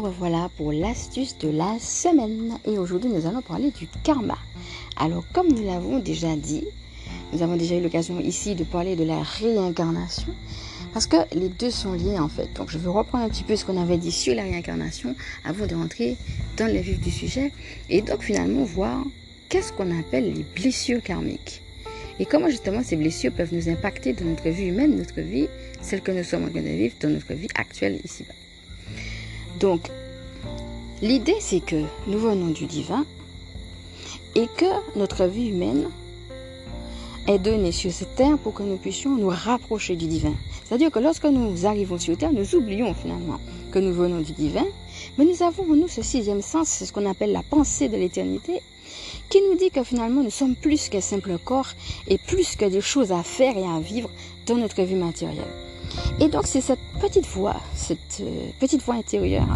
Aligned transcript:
nous 0.00 0.06
revoilà 0.06 0.50
pour 0.56 0.72
l'astuce 0.72 1.36
de 1.38 1.48
la 1.48 1.78
semaine. 1.78 2.58
Et 2.66 2.78
aujourd'hui, 2.78 3.10
nous 3.10 3.26
allons 3.26 3.42
parler 3.42 3.70
du 3.70 3.86
karma. 4.02 4.38
Alors, 4.96 5.24
comme 5.32 5.48
nous 5.48 5.64
l'avons 5.64 5.98
déjà 5.98 6.36
dit, 6.36 6.64
nous 7.32 7.42
avons 7.42 7.56
déjà 7.56 7.76
eu 7.76 7.82
l'occasion 7.82 8.18
ici 8.20 8.54
de 8.54 8.64
parler 8.64 8.96
de 8.96 9.04
la 9.04 9.22
réincarnation. 9.22 10.32
Parce 10.92 11.06
que 11.06 11.16
les 11.34 11.48
deux 11.48 11.70
sont 11.70 11.92
liés 11.92 12.18
en 12.18 12.28
fait. 12.28 12.48
Donc 12.54 12.70
je 12.70 12.78
vais 12.78 12.88
reprendre 12.88 13.24
un 13.24 13.28
petit 13.28 13.44
peu 13.44 13.54
ce 13.54 13.64
qu'on 13.64 13.80
avait 13.80 13.96
dit 13.96 14.10
sur 14.10 14.34
la 14.34 14.42
réincarnation 14.42 15.14
avant 15.44 15.66
de 15.66 15.74
rentrer 15.74 16.16
dans 16.56 16.66
le 16.66 16.80
vif 16.80 17.00
du 17.00 17.10
sujet. 17.10 17.52
Et 17.88 18.02
donc 18.02 18.22
finalement 18.22 18.64
voir 18.64 19.04
qu'est-ce 19.48 19.72
qu'on 19.72 19.96
appelle 19.96 20.32
les 20.32 20.44
blessures 20.56 21.02
karmiques. 21.02 21.62
Et 22.18 22.26
comment 22.26 22.48
justement 22.48 22.82
ces 22.82 22.96
blessures 22.96 23.32
peuvent 23.32 23.54
nous 23.54 23.68
impacter 23.68 24.12
dans 24.14 24.24
notre 24.24 24.48
vie 24.48 24.66
humaine, 24.66 24.96
notre 24.96 25.20
vie, 25.20 25.46
celle 25.80 26.00
que 26.00 26.10
nous 26.10 26.24
sommes 26.24 26.44
en 26.44 26.50
train 26.50 26.62
de 26.62 26.68
vivre 26.68 26.94
dans 27.00 27.10
notre 27.10 27.34
vie 27.34 27.48
actuelle 27.54 28.00
ici-bas. 28.04 28.39
Donc, 29.60 29.90
l'idée 31.02 31.36
c'est 31.38 31.60
que 31.60 31.84
nous 32.06 32.18
venons 32.18 32.48
du 32.48 32.64
divin 32.64 33.04
et 34.34 34.46
que 34.56 34.64
notre 34.96 35.26
vie 35.26 35.48
humaine 35.48 35.90
est 37.28 37.38
donnée 37.38 37.70
sur 37.70 37.92
cette 37.92 38.14
terre 38.14 38.38
pour 38.38 38.54
que 38.54 38.62
nous 38.62 38.78
puissions 38.78 39.16
nous 39.16 39.28
rapprocher 39.28 39.96
du 39.96 40.06
divin. 40.06 40.32
C'est-à-dire 40.64 40.90
que 40.90 40.98
lorsque 40.98 41.26
nous 41.26 41.66
arrivons 41.66 41.98
sur 41.98 42.16
terre, 42.16 42.32
nous 42.32 42.54
oublions 42.54 42.94
finalement 42.94 43.38
que 43.70 43.78
nous 43.78 43.92
venons 43.92 44.20
du 44.20 44.32
divin, 44.32 44.64
mais 45.18 45.26
nous 45.26 45.42
avons 45.42 45.64
en 45.64 45.76
nous 45.76 45.88
ce 45.88 46.00
sixième 46.00 46.40
sens, 46.40 46.68
c'est 46.68 46.86
ce 46.86 46.92
qu'on 46.94 47.04
appelle 47.04 47.32
la 47.32 47.42
pensée 47.42 47.90
de 47.90 47.98
l'éternité, 47.98 48.62
qui 49.28 49.42
nous 49.42 49.58
dit 49.58 49.70
que 49.70 49.84
finalement 49.84 50.22
nous 50.22 50.30
sommes 50.30 50.56
plus 50.56 50.88
qu'un 50.88 51.02
simple 51.02 51.36
corps 51.44 51.68
et 52.08 52.16
plus 52.16 52.56
que 52.56 52.64
des 52.64 52.80
choses 52.80 53.12
à 53.12 53.22
faire 53.22 53.58
et 53.58 53.66
à 53.66 53.78
vivre 53.78 54.08
dans 54.46 54.56
notre 54.56 54.80
vie 54.82 54.94
matérielle. 54.94 55.44
Et 56.20 56.28
donc 56.28 56.46
c'est 56.46 56.60
cette 56.60 56.80
petite 57.00 57.26
voix, 57.26 57.56
cette 57.74 58.20
euh, 58.20 58.50
petite 58.58 58.82
voix 58.82 58.94
intérieure 58.94 59.46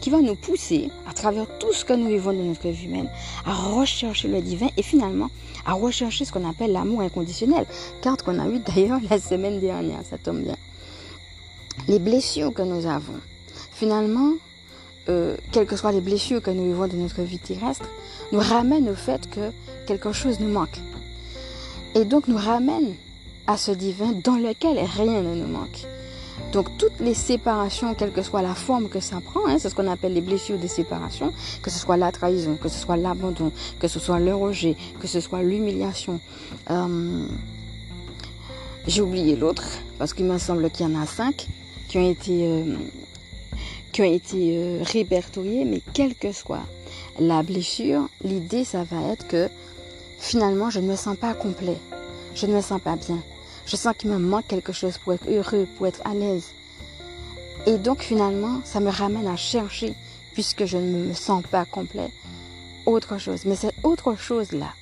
qui 0.00 0.10
va 0.10 0.20
nous 0.20 0.34
pousser 0.34 0.90
à 1.08 1.14
travers 1.14 1.46
tout 1.58 1.72
ce 1.72 1.84
que 1.84 1.94
nous 1.94 2.08
vivons 2.08 2.32
dans 2.32 2.42
notre 2.42 2.68
vie 2.68 2.86
humaine 2.86 3.08
à 3.46 3.54
rechercher 3.54 4.28
le 4.28 4.40
divin 4.42 4.68
et 4.76 4.82
finalement 4.82 5.30
à 5.64 5.72
rechercher 5.72 6.24
ce 6.24 6.32
qu'on 6.32 6.48
appelle 6.48 6.72
l'amour 6.72 7.00
inconditionnel, 7.00 7.66
car 8.02 8.16
qu'on 8.18 8.38
a 8.38 8.46
eu 8.48 8.58
d'ailleurs 8.66 9.00
la 9.08 9.18
semaine 9.18 9.60
dernière, 9.60 10.00
ça 10.08 10.18
tombe 10.18 10.42
bien. 10.42 10.56
Les 11.88 11.98
blessures 11.98 12.52
que 12.52 12.62
nous 12.62 12.86
avons, 12.86 13.18
finalement, 13.72 14.32
euh, 15.08 15.36
quelles 15.52 15.66
que 15.66 15.76
soient 15.76 15.92
les 15.92 16.00
blessures 16.00 16.42
que 16.42 16.50
nous 16.50 16.64
vivons 16.64 16.86
dans 16.86 16.96
notre 16.96 17.22
vie 17.22 17.38
terrestre, 17.38 17.88
nous 18.32 18.40
ramènent 18.40 18.88
au 18.88 18.94
fait 18.94 19.28
que 19.28 19.50
quelque 19.86 20.12
chose 20.12 20.40
nous 20.40 20.48
manque. 20.48 20.78
Et 21.94 22.04
donc 22.04 22.28
nous 22.28 22.36
ramènent 22.36 22.94
à 23.46 23.56
ce 23.56 23.70
divin 23.70 24.12
dans 24.12 24.36
lequel 24.36 24.78
rien 24.78 25.22
ne 25.22 25.34
nous 25.34 25.46
manque. 25.46 25.86
Donc 26.52 26.76
toutes 26.78 27.00
les 27.00 27.14
séparations, 27.14 27.94
quelle 27.94 28.12
que 28.12 28.22
soit 28.22 28.42
la 28.42 28.54
forme 28.54 28.88
que 28.88 29.00
ça 29.00 29.20
prend, 29.20 29.46
hein, 29.46 29.56
c'est 29.58 29.68
ce 29.68 29.74
qu'on 29.74 29.90
appelle 29.90 30.14
les 30.14 30.20
blessures 30.20 30.58
de 30.58 30.66
séparation, 30.66 31.32
que 31.62 31.70
ce 31.70 31.78
soit 31.78 31.96
la 31.96 32.12
trahison, 32.12 32.56
que 32.56 32.68
ce 32.68 32.78
soit 32.78 32.96
l'abandon, 32.96 33.52
que 33.80 33.88
ce 33.88 33.98
soit 33.98 34.20
le 34.20 34.34
rejet, 34.34 34.76
que 35.00 35.06
ce 35.06 35.20
soit 35.20 35.42
l'humiliation. 35.42 36.20
Euh, 36.70 37.26
j'ai 38.86 39.02
oublié 39.02 39.36
l'autre, 39.36 39.64
parce 39.98 40.14
qu'il 40.14 40.26
me 40.26 40.38
semble 40.38 40.70
qu'il 40.70 40.86
y 40.86 40.88
en 40.88 41.00
a 41.00 41.06
cinq 41.06 41.48
qui 41.88 41.98
ont 41.98 42.08
été, 42.08 42.46
euh, 42.46 42.76
qui 43.92 44.02
ont 44.02 44.12
été 44.12 44.56
euh, 44.56 44.82
répertoriés, 44.82 45.64
mais 45.64 45.82
quelle 45.92 46.14
que 46.14 46.32
soit 46.32 46.64
la 47.18 47.42
blessure, 47.42 48.08
l'idée, 48.22 48.64
ça 48.64 48.84
va 48.84 49.12
être 49.12 49.26
que 49.26 49.48
finalement, 50.18 50.70
je 50.70 50.80
ne 50.80 50.86
me 50.86 50.96
sens 50.96 51.16
pas 51.16 51.34
complet, 51.34 51.78
je 52.34 52.46
ne 52.46 52.54
me 52.54 52.60
sens 52.60 52.80
pas 52.80 52.96
bien 52.96 53.22
je 53.66 53.76
sens 53.76 53.94
qu'il 53.96 54.10
me 54.10 54.18
manque 54.18 54.46
quelque 54.46 54.72
chose 54.72 54.98
pour 54.98 55.12
être 55.14 55.28
heureux, 55.28 55.66
pour 55.76 55.86
être 55.86 56.00
à 56.04 56.14
l'aise. 56.14 56.50
Et 57.66 57.78
donc 57.78 58.02
finalement, 58.02 58.60
ça 58.64 58.80
me 58.80 58.90
ramène 58.90 59.26
à 59.26 59.36
chercher, 59.36 59.94
puisque 60.32 60.66
je 60.66 60.76
ne 60.76 61.08
me 61.08 61.14
sens 61.14 61.42
pas 61.50 61.64
complet, 61.64 62.10
autre 62.86 63.18
chose. 63.18 63.44
Mais 63.46 63.56
cette 63.56 63.74
autre 63.82 64.16
chose-là, 64.16 64.72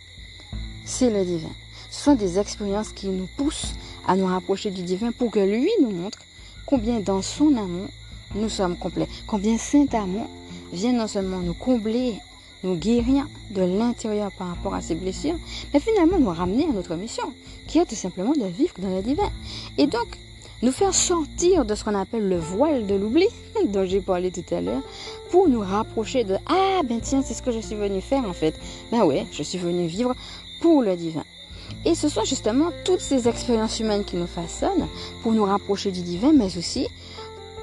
c'est 0.84 1.10
le 1.10 1.24
divin. 1.24 1.52
Ce 1.90 2.04
sont 2.04 2.14
des 2.14 2.38
expériences 2.38 2.92
qui 2.92 3.08
nous 3.08 3.28
poussent 3.36 3.74
à 4.06 4.16
nous 4.16 4.26
rapprocher 4.26 4.70
du 4.70 4.82
divin 4.82 5.12
pour 5.12 5.30
que 5.30 5.38
lui 5.38 5.70
nous 5.80 5.90
montre 5.90 6.18
combien 6.66 7.00
dans 7.00 7.22
son 7.22 7.56
amour 7.56 7.88
nous 8.34 8.48
sommes 8.48 8.76
complets, 8.76 9.08
combien 9.26 9.58
saint 9.58 9.86
amour 9.92 10.26
vient 10.72 10.92
non 10.92 11.06
seulement 11.06 11.40
nous 11.40 11.54
combler 11.54 12.14
nous 12.62 12.76
guérir 12.76 13.26
de 13.50 13.62
l'intérieur 13.62 14.30
par 14.38 14.48
rapport 14.48 14.74
à 14.74 14.80
ces 14.80 14.94
blessures, 14.94 15.36
mais 15.72 15.80
finalement 15.80 16.18
nous 16.18 16.30
ramener 16.30 16.64
à 16.64 16.72
notre 16.72 16.94
mission, 16.94 17.32
qui 17.66 17.78
est 17.78 17.86
tout 17.86 17.94
simplement 17.94 18.32
de 18.32 18.46
vivre 18.46 18.74
dans 18.78 18.94
le 18.94 19.02
divin. 19.02 19.30
Et 19.78 19.86
donc, 19.86 20.18
nous 20.62 20.72
faire 20.72 20.94
sortir 20.94 21.64
de 21.64 21.74
ce 21.74 21.82
qu'on 21.82 21.94
appelle 21.94 22.28
le 22.28 22.38
voile 22.38 22.86
de 22.86 22.94
l'oubli, 22.94 23.26
dont 23.68 23.84
j'ai 23.84 24.00
parlé 24.00 24.30
tout 24.30 24.54
à 24.54 24.60
l'heure, 24.60 24.82
pour 25.30 25.48
nous 25.48 25.60
rapprocher 25.60 26.24
de 26.24 26.36
Ah, 26.46 26.82
ben 26.84 27.00
tiens, 27.00 27.22
c'est 27.22 27.34
ce 27.34 27.42
que 27.42 27.52
je 27.52 27.60
suis 27.60 27.74
venu 27.74 28.00
faire 28.00 28.24
en 28.28 28.32
fait. 28.32 28.54
Ben 28.90 29.04
ouais, 29.04 29.26
je 29.32 29.42
suis 29.42 29.58
venu 29.58 29.86
vivre 29.86 30.14
pour 30.60 30.82
le 30.82 30.96
divin. 30.96 31.24
Et 31.84 31.94
ce 31.94 32.08
sont 32.08 32.24
justement 32.24 32.70
toutes 32.84 33.00
ces 33.00 33.26
expériences 33.26 33.80
humaines 33.80 34.04
qui 34.04 34.16
nous 34.16 34.26
façonnent 34.26 34.86
pour 35.22 35.32
nous 35.32 35.44
rapprocher 35.44 35.90
du 35.90 36.02
divin, 36.02 36.32
mais 36.32 36.56
aussi 36.56 36.86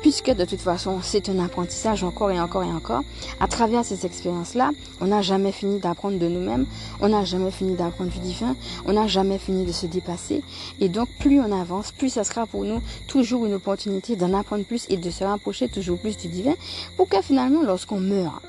puisque 0.01 0.31
de 0.31 0.45
toute 0.45 0.61
façon 0.61 0.99
c'est 1.01 1.29
un 1.29 1.39
apprentissage 1.39 2.03
encore 2.03 2.31
et 2.31 2.39
encore 2.39 2.63
et 2.63 2.71
encore, 2.71 3.03
à 3.39 3.47
travers 3.47 3.85
ces 3.85 4.05
expériences-là, 4.05 4.71
on 5.01 5.07
n'a 5.07 5.21
jamais 5.21 5.51
fini 5.51 5.79
d'apprendre 5.79 6.19
de 6.19 6.27
nous-mêmes, 6.27 6.65
on 7.01 7.09
n'a 7.09 7.25
jamais 7.25 7.51
fini 7.51 7.75
d'apprendre 7.75 8.11
du 8.11 8.19
divin, 8.19 8.55
on 8.85 8.93
n'a 8.93 9.07
jamais 9.07 9.37
fini 9.37 9.65
de 9.65 9.71
se 9.71 9.85
dépasser, 9.85 10.43
et 10.79 10.89
donc 10.89 11.09
plus 11.19 11.39
on 11.39 11.51
avance, 11.51 11.91
plus 11.91 12.09
ça 12.09 12.23
sera 12.23 12.45
pour 12.45 12.63
nous 12.63 12.81
toujours 13.07 13.45
une 13.45 13.53
opportunité 13.53 14.15
d'en 14.15 14.33
apprendre 14.33 14.65
plus 14.65 14.85
et 14.89 14.97
de 14.97 15.09
se 15.09 15.23
rapprocher 15.23 15.67
toujours 15.67 15.99
plus 15.99 16.17
du 16.17 16.27
divin, 16.27 16.55
pour 16.97 17.09
que 17.09 17.21
finalement 17.21 17.63
lorsqu'on 17.63 17.99
meurt, 17.99 18.41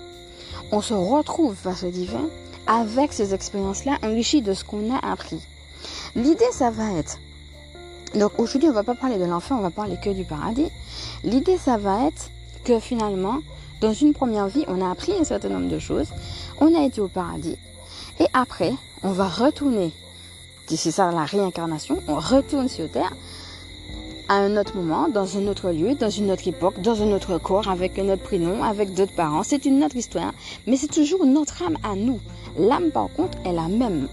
on 0.73 0.81
se 0.81 0.95
retrouve 0.95 1.55
face 1.55 1.83
au 1.83 1.91
divin 1.91 2.29
avec 2.67 3.13
ces 3.13 3.35
expériences-là 3.35 3.99
enrichies 4.03 4.43
de 4.43 4.55
ce 4.55 4.65
qu'on 4.65 4.95
a 4.95 4.99
appris. 4.99 5.41
L'idée, 6.15 6.45
ça 6.53 6.71
va 6.71 6.93
être 6.93 7.19
donc 8.15 8.39
aujourd'hui, 8.39 8.69
on 8.69 8.73
va 8.73 8.83
pas 8.83 8.95
parler 8.95 9.19
de 9.19 9.25
l'enfer, 9.25 9.57
on 9.59 9.63
va 9.63 9.71
parler 9.71 9.97
que 10.03 10.11
du 10.11 10.25
paradis. 10.25 10.71
L'idée, 11.25 11.59
ça 11.59 11.77
va 11.77 12.07
être 12.07 12.31
que 12.65 12.79
finalement, 12.79 13.39
dans 13.81 13.93
une 13.93 14.13
première 14.13 14.49
vie, 14.49 14.65
on 14.69 14.81
a 14.83 14.91
appris 14.91 15.13
un 15.13 15.25
certain 15.25 15.49
nombre 15.49 15.69
de 15.69 15.79
choses, 15.79 16.09
on 16.61 16.75
a 16.75 16.85
été 16.85 17.01
au 17.01 17.09
paradis, 17.09 17.57
et 18.19 18.27
après, 18.35 18.73
on 19.03 19.13
va 19.13 19.29
retourner, 19.29 19.93
c'est 20.67 20.91
ça 20.91 21.11
la 21.11 21.25
réincarnation, 21.25 21.99
on 22.07 22.17
retourne 22.17 22.69
sur 22.69 22.91
Terre 22.91 23.13
à 24.29 24.35
un 24.35 24.57
autre 24.57 24.77
moment, 24.77 25.09
dans 25.09 25.37
un 25.37 25.49
autre 25.49 25.71
lieu, 25.71 25.97
dans 25.97 26.09
une 26.09 26.31
autre 26.31 26.47
époque, 26.47 26.81
dans 26.81 27.03
un 27.03 27.11
autre 27.11 27.39
corps, 27.39 27.69
avec 27.69 27.99
un 27.99 28.09
autre 28.11 28.23
prénom, 28.23 28.63
avec 28.63 28.95
d'autres 28.95 29.15
parents. 29.15 29.43
C'est 29.43 29.65
une 29.65 29.83
autre 29.83 29.97
histoire, 29.97 30.33
mais 30.69 30.77
c'est 30.77 30.87
toujours 30.87 31.27
notre 31.27 31.65
âme 31.65 31.77
à 31.83 31.97
nous. 31.97 32.21
L'âme, 32.57 32.93
par 32.93 33.09
contre, 33.17 33.39
est 33.45 33.53
la 33.53 33.67
même 33.67 34.07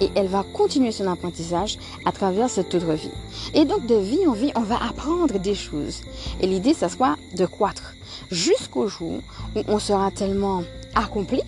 et 0.00 0.10
elle 0.14 0.28
va 0.28 0.44
continuer 0.52 0.92
son 0.92 1.06
apprentissage 1.06 1.78
à 2.04 2.12
travers 2.12 2.50
cette 2.50 2.74
autre 2.74 2.92
vie. 2.92 3.10
Et 3.54 3.64
donc 3.64 3.86
de 3.86 3.94
vie 3.94 4.26
en 4.26 4.32
vie, 4.32 4.52
on 4.54 4.60
va 4.60 4.76
apprendre 4.82 5.38
des 5.38 5.54
choses. 5.54 6.02
Et 6.40 6.46
l'idée, 6.46 6.74
ça 6.74 6.88
soit 6.88 7.16
de 7.36 7.46
croître 7.46 7.94
jusqu'au 8.30 8.88
jour 8.88 9.20
où 9.56 9.60
on 9.68 9.78
sera 9.78 10.10
tellement 10.10 10.62
accompli 10.94 11.40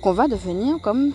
qu'on 0.00 0.12
va 0.12 0.28
devenir 0.28 0.78
comme 0.80 1.12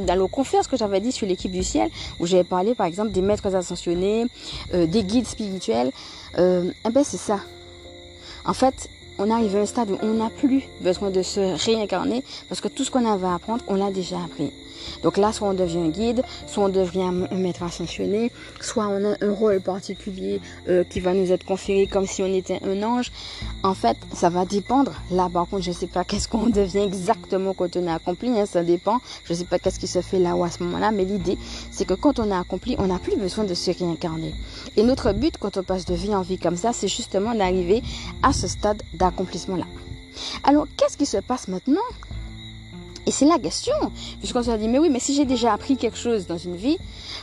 dans 0.00 0.18
le 0.18 0.26
ce 0.62 0.68
que 0.68 0.76
j'avais 0.76 1.00
dit 1.00 1.12
sur 1.12 1.26
l'équipe 1.26 1.50
du 1.50 1.62
ciel, 1.62 1.90
où 2.20 2.26
j'avais 2.26 2.44
parlé 2.44 2.74
par 2.74 2.86
exemple 2.86 3.10
des 3.10 3.22
maîtres 3.22 3.54
ascensionnés, 3.54 4.26
euh, 4.74 4.86
des 4.86 5.02
guides 5.02 5.26
spirituels, 5.26 5.90
euh, 6.38 6.70
eh 6.86 6.90
ben 6.90 7.04
c'est 7.04 7.16
ça. 7.16 7.40
En 8.44 8.52
fait, 8.52 8.90
on 9.18 9.30
arrive 9.30 9.56
à 9.56 9.60
un 9.60 9.66
stade 9.66 9.90
où 9.90 9.98
on 10.02 10.14
n'a 10.14 10.30
plus 10.30 10.64
besoin 10.80 11.10
de 11.10 11.22
se 11.22 11.64
réincarner 11.64 12.22
parce 12.48 12.60
que 12.60 12.68
tout 12.68 12.84
ce 12.84 12.90
qu'on 12.90 13.10
avait 13.10 13.26
à 13.26 13.34
apprendre, 13.34 13.64
on 13.68 13.76
l'a 13.76 13.90
déjà 13.90 14.16
appris. 14.22 14.52
Donc 15.02 15.16
là, 15.16 15.32
soit 15.32 15.48
on 15.48 15.54
devient 15.54 15.88
guide, 15.88 16.22
soit 16.46 16.64
on 16.64 16.68
devient 16.68 17.10
un 17.30 17.36
maître 17.36 17.62
ascensionné, 17.62 18.30
soit 18.60 18.88
on 18.88 19.12
a 19.12 19.16
un 19.20 19.32
rôle 19.32 19.60
particulier 19.60 20.40
euh, 20.68 20.84
qui 20.84 21.00
va 21.00 21.14
nous 21.14 21.32
être 21.32 21.44
conféré 21.44 21.86
comme 21.86 22.06
si 22.06 22.22
on 22.22 22.32
était 22.32 22.60
un 22.64 22.82
ange. 22.82 23.12
En 23.62 23.74
fait, 23.74 23.96
ça 24.12 24.28
va 24.28 24.44
dépendre. 24.44 24.92
Là, 25.10 25.28
par 25.32 25.48
contre, 25.48 25.62
je 25.62 25.70
ne 25.70 25.74
sais 25.74 25.86
pas 25.86 26.04
qu'est-ce 26.08 26.28
qu'on 26.28 26.48
devient 26.48 26.80
exactement 26.80 27.54
quand 27.54 27.76
on 27.76 27.86
a 27.86 27.94
accompli. 27.94 28.28
Hein, 28.38 28.46
ça 28.46 28.62
dépend. 28.62 28.98
Je 29.24 29.32
ne 29.32 29.38
sais 29.38 29.44
pas 29.44 29.58
qu'est-ce 29.58 29.78
qui 29.78 29.86
se 29.86 30.00
fait 30.00 30.18
là 30.18 30.36
ou 30.36 30.44
à 30.44 30.50
ce 30.50 30.62
moment-là. 30.62 30.90
Mais 30.90 31.04
l'idée, 31.04 31.38
c'est 31.70 31.84
que 31.84 31.94
quand 31.94 32.18
on 32.18 32.30
a 32.30 32.38
accompli, 32.38 32.76
on 32.78 32.86
n'a 32.86 32.98
plus 32.98 33.16
besoin 33.16 33.44
de 33.44 33.54
se 33.54 33.70
réincarner. 33.70 34.34
Et 34.76 34.82
notre 34.82 35.12
but, 35.12 35.36
quand 35.38 35.56
on 35.56 35.62
passe 35.62 35.84
de 35.84 35.94
vie 35.94 36.14
en 36.14 36.22
vie 36.22 36.38
comme 36.38 36.56
ça, 36.56 36.72
c'est 36.72 36.88
justement 36.88 37.34
d'arriver 37.34 37.82
à 38.22 38.32
ce 38.32 38.48
stade 38.48 38.82
d'accomplissement-là. 38.94 39.66
Alors, 40.44 40.66
qu'est-ce 40.76 40.96
qui 40.96 41.06
se 41.06 41.18
passe 41.18 41.48
maintenant 41.48 41.80
et 43.06 43.10
c'est 43.10 43.24
la 43.24 43.38
question, 43.38 43.74
puisqu'on 44.20 44.42
se 44.42 44.50
dit, 44.52 44.68
mais 44.68 44.78
oui, 44.78 44.88
mais 44.88 45.00
si 45.00 45.14
j'ai 45.14 45.24
déjà 45.24 45.52
appris 45.52 45.76
quelque 45.76 45.98
chose 45.98 46.26
dans 46.26 46.38
une 46.38 46.56
vie, 46.56 46.78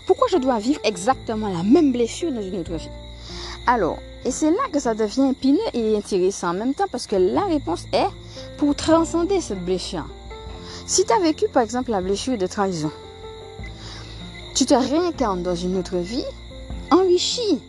pourquoi 0.05 0.27
je 0.29 0.37
dois 0.37 0.59
vivre 0.59 0.79
exactement 0.83 1.47
la 1.49 1.63
même 1.63 1.91
blessure 1.91 2.31
dans 2.31 2.41
une 2.41 2.59
autre 2.59 2.75
vie? 2.75 2.89
Alors, 3.65 3.97
et 4.25 4.31
c'est 4.31 4.51
là 4.51 4.63
que 4.73 4.79
ça 4.79 4.93
devient 4.93 5.29
épineux 5.31 5.59
et 5.73 5.95
intéressant 5.95 6.49
en 6.49 6.53
même 6.53 6.73
temps, 6.73 6.87
parce 6.91 7.07
que 7.07 7.15
la 7.15 7.45
réponse 7.45 7.85
est 7.93 8.09
pour 8.57 8.75
transcender 8.75 9.39
cette 9.39 9.63
blessure. 9.63 10.05
Si 10.85 11.05
tu 11.05 11.13
as 11.13 11.19
vécu, 11.19 11.47
par 11.47 11.63
exemple, 11.63 11.91
la 11.91 12.01
blessure 12.01 12.37
de 12.37 12.47
trahison, 12.47 12.91
tu 14.55 14.65
te 14.65 14.73
réincarnes 14.73 15.43
dans 15.43 15.55
une 15.55 15.77
autre 15.77 15.97
vie, 15.97 16.25
enrichi 16.91 17.61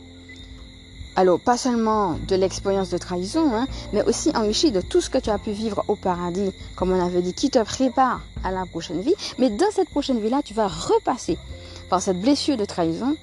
alors, 1.17 1.41
pas 1.41 1.57
seulement 1.57 2.19
de 2.29 2.37
l'expérience 2.37 2.91
de 2.91 2.99
trahison, 2.99 3.53
hein, 3.53 3.67
mais 3.93 4.03
aussi 4.05 4.31
enrichi 4.35 4.71
de 4.71 4.81
tout 4.81 5.01
ce 5.01 5.11
que 5.11 5.19
tu 5.19 5.29
as 5.29 5.39
pu 5.39 5.51
vivre 5.51 5.85
au 5.89 5.97
paradis, 5.97 6.53
comme 6.77 6.93
on 6.93 7.05
avait 7.05 7.21
dit, 7.21 7.35
qui 7.35 7.51
te 7.51 7.63
prépare 7.63 8.21
à 8.45 8.53
la 8.53 8.65
prochaine 8.65 9.01
vie. 9.01 9.15
Mais 9.39 9.51
dans 9.51 9.71
cette 9.73 9.91
prochaine 9.91 10.21
vie-là, 10.21 10.41
tu 10.45 10.55
vas 10.55 10.69
repasser 10.69 11.37
par 11.89 12.01
cette 12.01 12.21
blessure 12.21 12.57
de 12.57 12.65
trahison. 12.65 13.17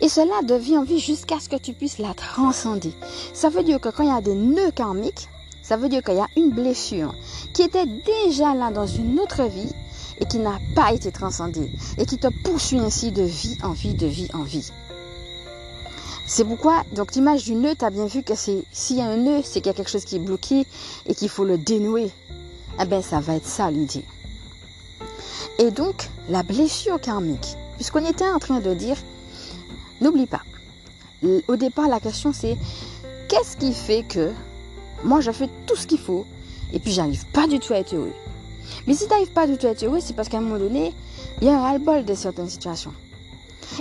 Et 0.00 0.08
cela 0.08 0.42
devient 0.42 0.78
en 0.78 0.84
vie 0.84 0.98
jusqu'à 0.98 1.38
ce 1.38 1.48
que 1.48 1.56
tu 1.56 1.72
puisses 1.72 1.98
la 1.98 2.14
transcender. 2.14 2.92
Ça 3.32 3.48
veut 3.48 3.62
dire 3.62 3.80
que 3.80 3.88
quand 3.90 4.02
il 4.02 4.08
y 4.08 4.12
a 4.12 4.20
des 4.20 4.34
nœuds 4.34 4.70
karmiques, 4.70 5.28
ça 5.62 5.76
veut 5.76 5.88
dire 5.88 6.02
qu'il 6.02 6.16
y 6.16 6.20
a 6.20 6.28
une 6.36 6.50
blessure 6.50 7.14
qui 7.52 7.62
était 7.62 7.86
déjà 7.86 8.54
là 8.54 8.70
dans 8.70 8.86
une 8.86 9.18
autre 9.20 9.44
vie 9.44 9.72
et 10.20 10.24
qui 10.24 10.38
n'a 10.38 10.58
pas 10.74 10.92
été 10.92 11.10
transcendée 11.12 11.70
et 11.98 12.06
qui 12.06 12.18
te 12.18 12.28
poursuit 12.44 12.78
ainsi 12.78 13.10
de 13.10 13.22
vie 13.22 13.58
en 13.62 13.72
vie, 13.72 13.94
de 13.94 14.06
vie 14.06 14.28
en 14.32 14.42
vie. 14.42 14.70
C'est 16.28 16.44
pourquoi, 16.44 16.82
donc 16.92 17.14
l'image 17.14 17.44
du 17.44 17.54
nœud, 17.54 17.74
tu 17.78 17.84
as 17.84 17.90
bien 17.90 18.06
vu 18.06 18.22
que 18.22 18.34
c'est 18.34 18.64
s'il 18.72 18.96
y 18.96 19.00
a 19.00 19.06
un 19.06 19.16
nœud, 19.16 19.42
c'est 19.44 19.60
qu'il 19.60 19.66
y 19.66 19.70
a 19.70 19.74
quelque 19.74 19.90
chose 19.90 20.04
qui 20.04 20.16
est 20.16 20.20
bloqué 20.20 20.66
et 21.06 21.14
qu'il 21.14 21.28
faut 21.28 21.44
le 21.44 21.56
dénouer. 21.56 22.10
Eh 22.80 22.84
bien, 22.84 23.00
ça 23.00 23.20
va 23.20 23.36
être 23.36 23.46
ça 23.46 23.70
l'idée. 23.70 24.04
Et 25.58 25.70
donc, 25.70 26.08
la 26.28 26.42
blessure 26.42 27.00
karmique, 27.00 27.56
puisqu'on 27.76 28.04
était 28.04 28.28
en 28.28 28.40
train 28.40 28.60
de 28.60 28.74
dire, 28.74 28.96
n'oublie 30.00 30.26
pas, 30.26 30.42
au 31.48 31.56
départ, 31.56 31.88
la 31.88 32.00
question 32.00 32.32
c'est, 32.32 32.56
qu'est-ce 33.28 33.56
qui 33.56 33.72
fait 33.72 34.02
que 34.02 34.32
moi, 35.04 35.20
je 35.20 35.30
fais 35.30 35.48
tout 35.66 35.76
ce 35.76 35.86
qu'il 35.86 35.98
faut 35.98 36.26
et 36.72 36.80
puis 36.80 36.90
j'arrive 36.92 37.24
pas 37.26 37.46
du 37.46 37.60
tout 37.60 37.72
à 37.72 37.76
être 37.76 37.94
heureux? 37.94 38.12
Mais 38.88 38.94
si 38.94 39.06
tu 39.06 39.30
pas 39.30 39.46
du 39.46 39.56
tout 39.56 39.68
à 39.68 39.70
être 39.70 39.84
heureux, 39.84 40.00
c'est 40.00 40.14
parce 40.14 40.28
qu'à 40.28 40.38
un 40.38 40.40
moment 40.40 40.58
donné, 40.58 40.92
il 41.40 41.46
y 41.46 41.50
a 41.50 41.56
un 41.56 41.62
ras-le-bol 41.62 42.04
de 42.04 42.14
certaines 42.14 42.50
situations. 42.50 42.92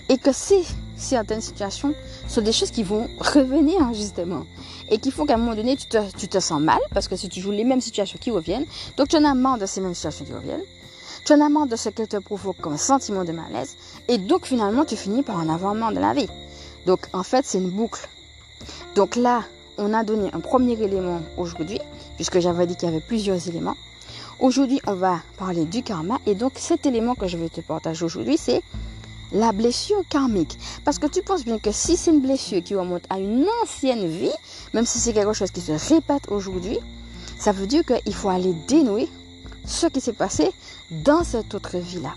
Et 0.10 0.18
que 0.18 0.32
ces 0.32 0.64
certaines 1.06 1.42
situations 1.42 1.94
sont 2.28 2.42
des 2.42 2.52
choses 2.52 2.72
qui 2.72 2.84
vont 2.84 3.08
revenir 3.20 3.94
justement. 3.94 4.46
Et 4.90 4.98
qui 4.98 5.12
font 5.12 5.26
qu'à 5.26 5.36
un 5.36 5.38
moment 5.38 5.56
donné, 5.56 5.76
tu 5.78 5.88
te, 5.88 6.40
sens 6.40 6.62
mal 6.62 6.80
parce 6.94 7.08
que 7.08 7.16
si 7.16 7.30
tu 7.30 7.40
joues 7.40 7.52
les 7.52 7.64
mêmes 7.64 7.82
situations 7.82 8.20
qui 8.20 8.32
reviennent, 8.32 8.66
donc 8.98 9.08
tu 9.10 9.16
en 9.16 9.24
as 9.24 9.34
marre 9.34 9.58
de 9.58 9.66
ces 9.66 9.82
mêmes 9.82 9.96
situations 9.96 10.26
qui 10.26 10.34
reviennent. 10.34 10.64
Tu 11.26 11.34
en 11.34 11.42
as 11.42 11.50
marre 11.50 11.68
de 11.68 11.76
ce 11.76 11.90
qu'elles 11.90 12.08
te 12.08 12.18
provoquent 12.18 12.62
comme 12.62 12.78
sentiment 12.78 13.24
de 13.24 13.32
malaise. 13.32 13.76
Et 14.08 14.18
donc 14.18 14.46
finalement, 14.46 14.86
tu 14.86 14.96
finis 14.96 15.24
par 15.24 15.38
en 15.38 15.50
avoir 15.50 15.74
marre 15.74 15.94
de 15.94 16.00
la 16.00 16.14
vie. 16.14 16.30
Donc 16.86 17.08
en 17.14 17.24
fait, 17.24 17.46
c'est 17.46 17.58
une 17.58 17.72
boucle. 17.72 18.08
Donc 18.96 19.16
là, 19.16 19.44
on 19.78 19.94
a 19.94 20.04
donné 20.04 20.30
un 20.34 20.40
premier 20.40 20.74
élément 20.82 21.22
aujourd'hui, 21.38 21.80
puisque 22.16 22.40
j'avais 22.40 22.68
dit 22.68 22.76
qu'il 22.76 22.90
y 22.90 22.92
avait 22.92 23.02
plusieurs 23.02 23.48
éléments. 23.48 23.76
Aujourd'hui, 24.40 24.82
on 24.86 24.94
va 24.94 25.22
parler 25.38 25.66
du 25.66 25.82
karma. 25.82 26.20
Et 26.26 26.36
donc 26.36 26.54
cet 26.56 26.86
élément 26.86 27.16
que 27.16 27.28
je 27.28 27.38
vais 27.38 27.50
te 27.50 27.62
partager 27.62 28.04
aujourd'hui, 28.04 28.38
c'est 28.38 28.62
la 29.32 29.52
blessure 29.52 30.04
karmique. 30.10 30.58
Parce 30.84 31.00
que 31.00 31.08
tu 31.08 31.22
penses 31.22 31.44
bien 31.44 31.60
que 31.60 31.72
si 31.72 31.98
c'est 31.98 32.12
une 32.12 32.22
blessure 32.22 32.64
qui 32.64 32.76
remonte 32.76 33.04
à 33.10 33.20
une 33.20 33.46
ancienne 33.64 34.08
vie, 34.08 34.32
même 34.74 34.86
si 34.86 35.00
c'est 35.00 35.14
quelque 35.14 35.34
chose 35.34 35.52
qui 35.52 35.62
se 35.62 35.72
répète 35.94 36.24
aujourd'hui, 36.30 36.78
ça 37.38 37.52
veut 37.52 37.68
dire 37.68 37.84
qu'il 37.86 38.14
faut 38.14 38.30
aller 38.30 38.54
dénouer 38.68 39.10
ce 39.66 39.88
qui 39.88 40.02
s'est 40.02 40.14
passé 40.14 40.52
dans 40.92 41.24
cette 41.24 41.54
autre 41.54 41.78
vie-là. 41.78 42.14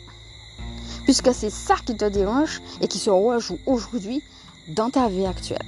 Puisque 1.04 1.32
c'est 1.32 1.50
ça 1.50 1.76
qui 1.84 1.96
te 1.96 2.04
dérange 2.04 2.60
et 2.80 2.88
qui 2.88 2.98
se 2.98 3.10
rejoue 3.10 3.58
aujourd'hui 3.66 4.22
dans 4.68 4.90
ta 4.90 5.08
vie 5.08 5.26
actuelle. 5.26 5.64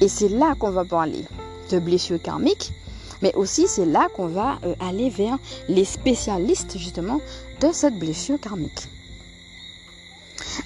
Et 0.00 0.08
c'est 0.08 0.28
là 0.28 0.54
qu'on 0.58 0.70
va 0.70 0.84
parler 0.84 1.24
de 1.70 1.78
blessures 1.78 2.20
karmiques, 2.20 2.72
mais 3.22 3.34
aussi 3.34 3.68
c'est 3.68 3.84
là 3.84 4.08
qu'on 4.14 4.28
va 4.28 4.58
euh, 4.64 4.74
aller 4.80 5.10
vers 5.10 5.38
les 5.68 5.84
spécialistes 5.84 6.78
justement 6.78 7.20
de 7.60 7.70
cette 7.72 7.98
blessure 7.98 8.40
karmique. 8.40 8.88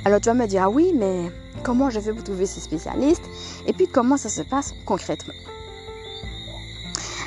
Alors 0.05 0.21
tu 0.21 0.29
vas 0.29 0.35
me 0.35 0.47
dire, 0.47 0.63
ah 0.65 0.71
oui, 0.71 0.93
mais 0.95 1.31
comment 1.63 1.91
je 1.91 2.01
fais 2.01 2.13
pour 2.13 2.25
trouver 2.25 2.47
ces 2.47 2.61
spécialistes 2.61 3.25
Et 3.67 3.73
puis 3.73 3.87
comment 3.87 4.17
ça 4.17 4.29
se 4.29 4.43
passe 4.43 4.75
concrètement? 4.85 5.35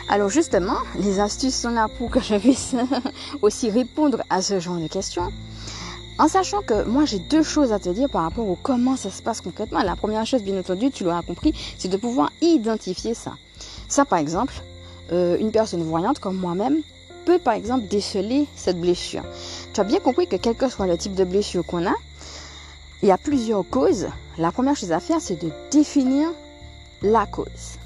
Alors 0.10 0.30
justement, 0.30 0.78
les 1.00 1.20
astuces 1.20 1.56
sont 1.56 1.72
là 1.72 1.88
pour 1.98 2.10
que 2.10 2.22
je 2.22 2.36
puisse 2.36 2.76
aussi 3.42 3.70
répondre 3.70 4.24
à 4.30 4.42
ce 4.42 4.60
genre 4.60 4.78
de 4.78 4.88
questions. 4.88 5.32
En 6.18 6.28
sachant 6.28 6.62
que 6.62 6.84
moi 6.86 7.06
j'ai 7.06 7.20
deux 7.20 7.44
choses 7.44 7.72
à 7.74 7.80
te 7.80 7.90
dire 7.90 8.10
par 8.10 8.24
rapport 8.24 8.48
au 8.48 8.56
comment 8.56 8.96
ça 8.96 9.12
se 9.12 9.22
passe 9.22 9.42
concrètement. 9.42 9.84
La 9.84 9.96
première 9.96 10.26
chose, 10.26 10.42
bien 10.42 10.58
entendu, 10.58 10.90
tu 10.92 11.04
l'auras 11.04 11.22
compris, 11.22 11.54
c'est 11.78 11.90
de 11.90 11.98
pouvoir 11.98 12.32
identifier 12.42 13.14
ça. 13.14 13.34
Ça 13.88 14.06
par 14.06 14.18
exemple, 14.18 14.54
euh, 15.12 15.38
une 15.40 15.52
personne 15.52 15.84
voyante 15.84 16.20
comme 16.20 16.38
moi-même 16.38 16.82
peut 17.26 17.38
par 17.38 17.54
exemple 17.54 17.88
déceler 17.88 18.48
cette 18.56 18.80
blessure. 18.80 19.24
Tu 19.74 19.82
as 19.82 19.84
bien 19.84 20.00
compris 20.00 20.28
que 20.28 20.38
quel 20.38 20.56
que 20.56 20.70
soit 20.70 20.88
le 20.88 20.98
type 20.98 21.14
de 21.14 21.26
blessure 21.26 21.66
qu'on 21.66 21.86
a, 21.86 21.94
il 23.02 23.10
y 23.10 23.12
a 23.12 23.18
plusieurs 23.18 23.68
causes. 23.70 24.08
La 24.38 24.52
première 24.52 24.76
chose 24.76 24.92
à 24.92 25.00
faire, 25.00 25.22
c'est 25.22 25.42
de 25.42 25.52
définir 25.72 26.30
la 27.02 27.26
cause. 27.26 27.78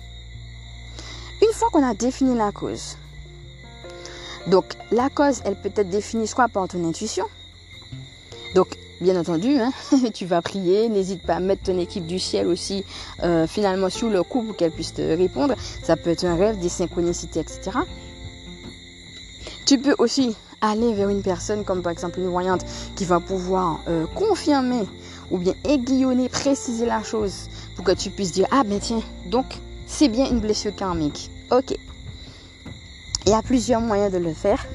Une 1.41 1.53
fois 1.53 1.69
qu'on 1.71 1.83
a 1.83 1.93
défini 1.93 2.35
la 2.35 2.51
cause, 2.51 2.97
donc 4.47 4.65
la 4.91 5.09
cause, 5.09 5.41
elle 5.45 5.55
peut 5.55 5.71
être 5.75 5.89
définie 5.89 6.27
soit 6.27 6.47
par 6.47 6.67
ton 6.67 6.87
intuition. 6.87 7.25
Donc, 8.55 8.77
bien 8.99 9.19
entendu, 9.19 9.57
hein, 9.57 9.71
tu 10.13 10.25
vas 10.25 10.41
prier, 10.41 10.89
n'hésite 10.89 11.23
pas 11.23 11.35
à 11.35 11.39
mettre 11.39 11.63
ton 11.63 11.77
équipe 11.77 12.05
du 12.05 12.19
ciel 12.19 12.47
aussi 12.47 12.83
euh, 13.23 13.47
finalement 13.47 13.89
sous 13.89 14.09
le 14.09 14.23
coup 14.23 14.43
pour 14.43 14.55
qu'elle 14.55 14.71
puisse 14.71 14.93
te 14.93 15.01
répondre. 15.01 15.55
Ça 15.83 15.95
peut 15.95 16.09
être 16.09 16.25
un 16.25 16.35
rêve, 16.35 16.59
des 16.59 16.69
synchronicités, 16.69 17.39
etc. 17.39 17.71
Tu 19.65 19.79
peux 19.79 19.95
aussi 19.97 20.35
aller 20.61 20.93
vers 20.93 21.09
une 21.09 21.23
personne 21.23 21.63
comme 21.63 21.81
par 21.81 21.91
exemple 21.91 22.19
une 22.19 22.27
voyante 22.27 22.65
qui 22.95 23.05
va 23.05 23.19
pouvoir 23.19 23.79
euh, 23.87 24.05
confirmer 24.15 24.85
ou 25.31 25.37
bien 25.37 25.53
aiguillonner, 25.63 26.29
préciser 26.29 26.85
la 26.85 27.01
chose 27.01 27.49
pour 27.75 27.83
que 27.85 27.93
tu 27.93 28.09
puisses 28.09 28.33
dire 28.33 28.47
ah 28.51 28.63
ben 28.63 28.79
tiens, 28.79 29.01
donc 29.25 29.45
c'est 29.87 30.09
bien 30.09 30.29
une 30.29 30.39
blessure 30.39 30.75
karmique. 30.75 31.31
Ok. 31.49 31.75
Il 33.25 33.31
y 33.31 33.33
a 33.33 33.41
plusieurs 33.41 33.81
moyens 33.81 34.11
de 34.11 34.17
le 34.17 34.33
faire. 34.33 34.65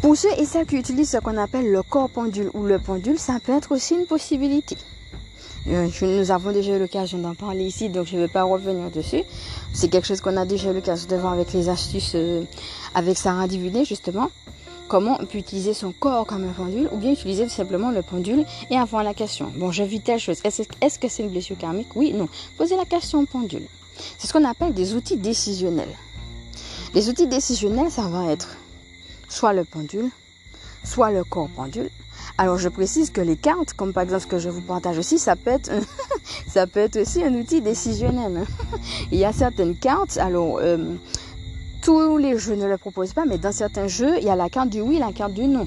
Pour 0.00 0.16
ceux 0.16 0.32
et 0.38 0.44
celles 0.44 0.66
qui 0.66 0.76
utilisent 0.76 1.10
ce 1.10 1.18
qu'on 1.18 1.36
appelle 1.36 1.70
le 1.70 1.82
corps 1.82 2.10
pendule 2.10 2.50
ou 2.54 2.64
le 2.64 2.78
pendule, 2.78 3.18
ça 3.18 3.38
peut 3.40 3.52
être 3.52 3.72
aussi 3.72 3.94
une 3.94 4.06
possibilité. 4.06 4.76
Euh, 5.68 5.88
nous 6.02 6.30
avons 6.32 6.50
déjà 6.50 6.76
eu 6.76 6.80
l'occasion 6.80 7.18
d'en 7.18 7.34
parler 7.34 7.64
ici, 7.64 7.88
donc 7.88 8.06
je 8.06 8.16
ne 8.16 8.22
vais 8.22 8.28
pas 8.28 8.42
revenir 8.42 8.90
dessus. 8.90 9.22
C'est 9.72 9.88
quelque 9.88 10.06
chose 10.06 10.20
qu'on 10.20 10.36
a 10.36 10.44
déjà 10.44 10.70
eu 10.70 10.74
l'occasion 10.74 11.08
de 11.08 11.16
voir 11.16 11.32
avec 11.32 11.52
les 11.52 11.68
astuces 11.68 12.12
euh, 12.16 12.42
avec 12.94 13.16
Sarah 13.16 13.46
Diviné, 13.46 13.84
justement. 13.84 14.28
Comment 14.88 15.16
on 15.20 15.26
peut 15.26 15.38
utiliser 15.38 15.74
son 15.74 15.92
corps 15.92 16.26
comme 16.26 16.44
un 16.44 16.52
pendule 16.52 16.88
ou 16.92 16.96
bien 16.96 17.12
utiliser 17.12 17.48
simplement 17.48 17.90
le 17.90 18.02
pendule 18.02 18.44
et 18.70 18.76
avoir 18.76 19.02
la 19.02 19.14
question. 19.14 19.50
Bon, 19.56 19.72
je 19.72 19.82
vis 19.82 20.00
telle 20.00 20.20
chose. 20.20 20.38
Est-ce 20.44 20.98
que 20.98 21.08
c'est 21.08 21.22
une 21.22 21.30
blessure 21.30 21.56
karmique? 21.56 21.94
Oui, 21.94 22.12
non. 22.12 22.28
Posez 22.58 22.76
la 22.76 22.84
question 22.84 23.24
pendule. 23.24 23.66
C'est 24.18 24.26
ce 24.26 24.32
qu'on 24.32 24.44
appelle 24.44 24.74
des 24.74 24.94
outils 24.94 25.16
décisionnels. 25.16 25.96
Les 26.94 27.08
outils 27.08 27.26
décisionnels, 27.26 27.90
ça 27.90 28.02
va 28.02 28.30
être 28.30 28.56
soit 29.28 29.54
le 29.54 29.64
pendule, 29.64 30.10
soit 30.84 31.10
le 31.10 31.24
corps 31.24 31.48
pendule, 31.56 31.90
alors 32.38 32.58
je 32.58 32.68
précise 32.68 33.10
que 33.10 33.20
les 33.20 33.36
cartes, 33.36 33.74
comme 33.74 33.92
par 33.92 34.02
exemple 34.02 34.22
ce 34.22 34.26
que 34.26 34.38
je 34.38 34.48
vous 34.48 34.60
partage 34.60 34.98
aussi, 34.98 35.18
ça 35.18 35.36
peut 35.36 35.50
être, 35.50 35.70
ça 36.46 36.66
peut 36.66 36.80
être 36.80 37.00
aussi 37.00 37.22
un 37.24 37.34
outil 37.34 37.60
décisionnel. 37.60 38.44
Il 39.12 39.18
y 39.18 39.24
a 39.24 39.32
certaines 39.32 39.76
cartes, 39.76 40.16
alors 40.18 40.58
euh, 40.60 40.94
tous 41.82 42.16
les 42.16 42.38
jeux 42.38 42.54
ne 42.54 42.66
le 42.66 42.78
proposent 42.78 43.12
pas, 43.12 43.24
mais 43.26 43.38
dans 43.38 43.52
certains 43.52 43.88
jeux, 43.88 44.16
il 44.18 44.24
y 44.24 44.30
a 44.30 44.36
la 44.36 44.48
carte 44.48 44.70
du 44.70 44.80
oui, 44.80 44.98
la 44.98 45.12
carte 45.12 45.34
du 45.34 45.42
non. 45.48 45.66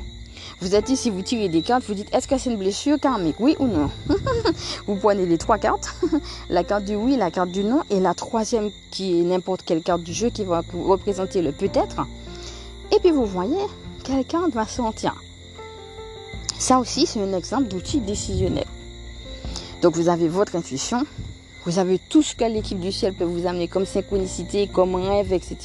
Vous 0.62 0.74
êtes 0.74 0.90
ici, 0.90 1.10
vous 1.10 1.22
tirez 1.22 1.50
des 1.50 1.62
cartes, 1.62 1.84
vous 1.86 1.94
dites 1.94 2.14
est-ce 2.14 2.28
que 2.28 2.38
c'est 2.38 2.50
une 2.50 2.58
blessure 2.58 3.00
karmique, 3.00 3.36
oui 3.40 3.56
ou 3.60 3.68
non? 3.68 3.90
Vous 4.88 4.96
prenez 4.96 5.26
les 5.26 5.38
trois 5.38 5.58
cartes, 5.58 5.96
la 6.50 6.64
carte 6.64 6.86
du 6.86 6.96
oui, 6.96 7.18
la 7.18 7.32
carte 7.32 7.52
du 7.52 7.64
non, 7.64 7.82
et 7.90 8.00
la 8.00 8.14
troisième 8.14 8.70
qui 8.92 9.20
est 9.20 9.24
n'importe 9.24 9.64
quelle 9.64 9.82
carte 9.82 10.04
du 10.04 10.14
jeu 10.14 10.30
qui 10.30 10.44
va 10.44 10.62
représenter 10.74 11.42
le 11.42 11.52
peut-être. 11.52 12.06
Et 12.96 13.00
puis 13.00 13.12
vous 13.12 13.26
voyez, 13.26 13.58
quelle 14.04 14.24
carte 14.24 14.52
va 14.52 14.66
sortir. 14.66 15.16
Ça 16.58 16.80
aussi, 16.80 17.06
c'est 17.06 17.22
un 17.22 17.34
exemple 17.34 17.68
d'outil 17.68 18.00
décisionnel. 18.00 18.66
Donc 19.82 19.96
vous 19.96 20.08
avez 20.08 20.30
votre 20.30 20.56
intuition, 20.56 21.04
vous 21.66 21.80
avez 21.80 22.00
tout 22.00 22.22
ce 22.22 22.36
que 22.36 22.46
l'équipe 22.46 22.80
du 22.80 22.92
ciel 22.92 23.14
peut 23.14 23.24
vous 23.24 23.48
amener 23.48 23.68
comme 23.68 23.86
synchronicité, 23.86 24.68
comme 24.68 24.96
rêve, 24.96 25.34
etc. 25.34 25.58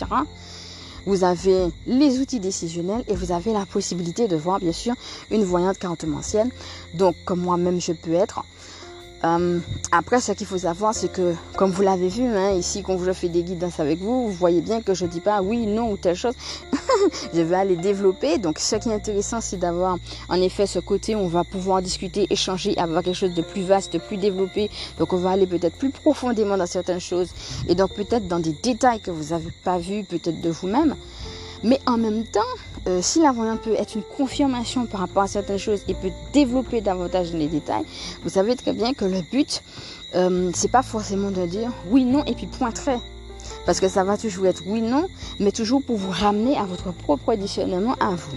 Vous 1.07 1.25
avez 1.25 1.69
les 1.87 2.19
outils 2.19 2.41
décisionnels 2.41 3.05
et 3.09 3.15
vous 3.15 3.33
avez 3.33 3.53
la 3.53 3.67
possibilité 3.67 4.29
de 4.29 4.37
voir 4.37 4.59
bien 4.59 4.73
sûr 4.73 4.95
une 5.31 5.45
voyante 5.45 5.79
cartomancienne. 5.79 6.51
Donc 6.95 7.17
comme 7.25 7.41
moi-même 7.41 7.81
je 7.81 7.93
peux 7.93 8.15
être. 8.15 8.45
Euh, 9.23 9.59
après, 9.93 10.21
ce 10.21 10.33
qu'il 10.33 10.47
faut 10.47 10.59
savoir, 10.59 10.95
c'est 10.95 11.13
que, 11.13 11.35
comme 11.57 11.71
vous 11.73 11.83
l'avez 11.83 12.09
vu, 12.09 12.25
hein, 12.25 12.53
ici, 12.53 12.83
quand 12.83 12.99
je 13.05 13.13
fais 13.13 13.29
des 13.29 13.43
guidances 13.43 13.79
avec 13.79 13.99
vous, 13.99 14.29
vous 14.29 14.33
voyez 14.33 14.63
bien 14.63 14.81
que 14.81 14.95
je 14.95 15.05
dis 15.05 15.21
pas 15.21 15.43
oui, 15.43 15.67
non 15.67 15.93
ou 15.93 15.97
telle 15.99 16.17
chose. 16.17 16.35
je 17.35 17.41
vais 17.41 17.57
aller 17.57 17.77
développer. 17.77 18.39
Donc, 18.39 18.59
ce 18.59 18.77
qui 18.77 18.89
est 18.89 18.95
intéressant, 18.95 19.41
c'est 19.41 19.59
d'avoir, 19.59 19.99
en 20.29 20.41
effet, 20.41 20.67
ce 20.67 20.79
côté 20.79 21.15
où 21.15 21.19
on 21.19 21.29
va 21.29 21.45
pouvoir 21.45 21.83
discuter, 21.83 22.27
échanger, 22.31 22.77
avoir 22.79 23.03
quelque 23.03 23.17
chose 23.17 23.35
de 23.35 23.43
plus 23.43 23.63
vaste, 23.63 23.93
de 23.93 23.99
plus 23.99 24.17
développé. 24.17 24.71
Donc, 24.99 25.13
on 25.13 25.19
va 25.19 25.31
aller 25.31 25.47
peut-être 25.47 25.77
plus 25.77 25.91
profondément 25.91 26.57
dans 26.57 26.67
certaines 26.67 27.01
choses 27.01 27.29
et 27.69 27.75
donc 27.75 27.95
peut-être 27.95 28.27
dans 28.29 28.39
des 28.39 28.53
détails 28.53 29.01
que 29.01 29.11
vous 29.11 29.35
n'avez 29.35 29.51
pas 29.65 29.79
vus, 29.79 30.05
peut-être 30.05 30.41
de 30.41 30.51
vous-même. 30.51 30.97
Mais 31.63 31.79
en 31.87 31.99
même 31.99 32.25
temps, 32.25 32.41
euh, 32.89 33.01
si 33.03 33.21
la 33.21 33.33
voyante 33.33 33.61
peut 33.61 33.75
être 33.75 33.95
une 33.95 34.03
confirmation 34.03 34.87
par 34.87 35.01
rapport 35.01 35.25
à 35.25 35.29
certaines 35.29 35.59
choses 35.59 35.83
et 35.89 35.95
peut 35.95 36.11
développer 36.33 36.81
davantage 36.81 37.33
les 37.33 37.49
détails, 37.49 37.85
vous 38.23 38.31
savez 38.31 38.57
très 38.57 38.73
bien 38.73 38.95
que 38.95 39.05
le 39.05 39.21
but, 39.21 39.63
euh, 40.15 40.51
c'est 40.55 40.71
pas 40.71 40.83
forcément 40.83 41.31
de 41.31 41.45
dire 41.47 41.71
oui, 41.91 42.05
non 42.05 42.25
et 42.25 42.35
puis 42.35 42.47
point. 42.47 42.71
Parce 43.67 43.81
que 43.81 43.89
ça 43.89 44.05
va 44.05 44.17
toujours 44.17 44.47
être 44.47 44.63
oui, 44.67 44.81
non, 44.81 45.07
mais 45.39 45.53
toujours 45.53 45.83
pour 45.83 45.97
vous 45.97 46.11
ramener 46.11 46.57
à 46.57 46.65
votre 46.65 46.93
propre 46.93 47.35
discernement 47.35 47.95
à 48.01 48.11
vous. 48.11 48.37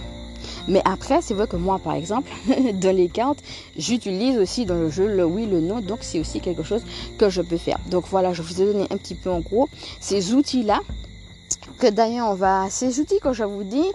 Mais 0.68 0.82
après, 0.84 1.20
c'est 1.22 1.34
vrai 1.34 1.46
que 1.46 1.56
moi, 1.56 1.78
par 1.78 1.94
exemple, 1.94 2.30
dans 2.74 2.94
les 2.94 3.08
cartes, 3.08 3.42
j'utilise 3.76 4.38
aussi 4.38 4.64
dans 4.64 4.74
le 4.74 4.90
jeu 4.90 5.06
le 5.06 5.24
oui, 5.24 5.46
le 5.46 5.60
non. 5.60 5.80
Donc, 5.80 5.98
c'est 6.00 6.20
aussi 6.20 6.40
quelque 6.40 6.62
chose 6.62 6.82
que 7.18 7.28
je 7.28 7.42
peux 7.42 7.58
faire. 7.58 7.78
Donc, 7.90 8.04
voilà, 8.10 8.32
je 8.32 8.42
vous 8.42 8.62
ai 8.62 8.66
donné 8.66 8.84
un 8.90 8.96
petit 8.96 9.14
peu 9.14 9.30
en 9.30 9.40
gros 9.40 9.68
ces 10.00 10.34
outils-là. 10.34 10.80
Que 11.78 11.90
d'ailleurs, 11.90 12.30
on 12.30 12.34
va, 12.34 12.68
ces 12.70 13.00
outils 13.00 13.20
que 13.20 13.32
je 13.32 13.44
vous 13.44 13.64
dis, 13.64 13.86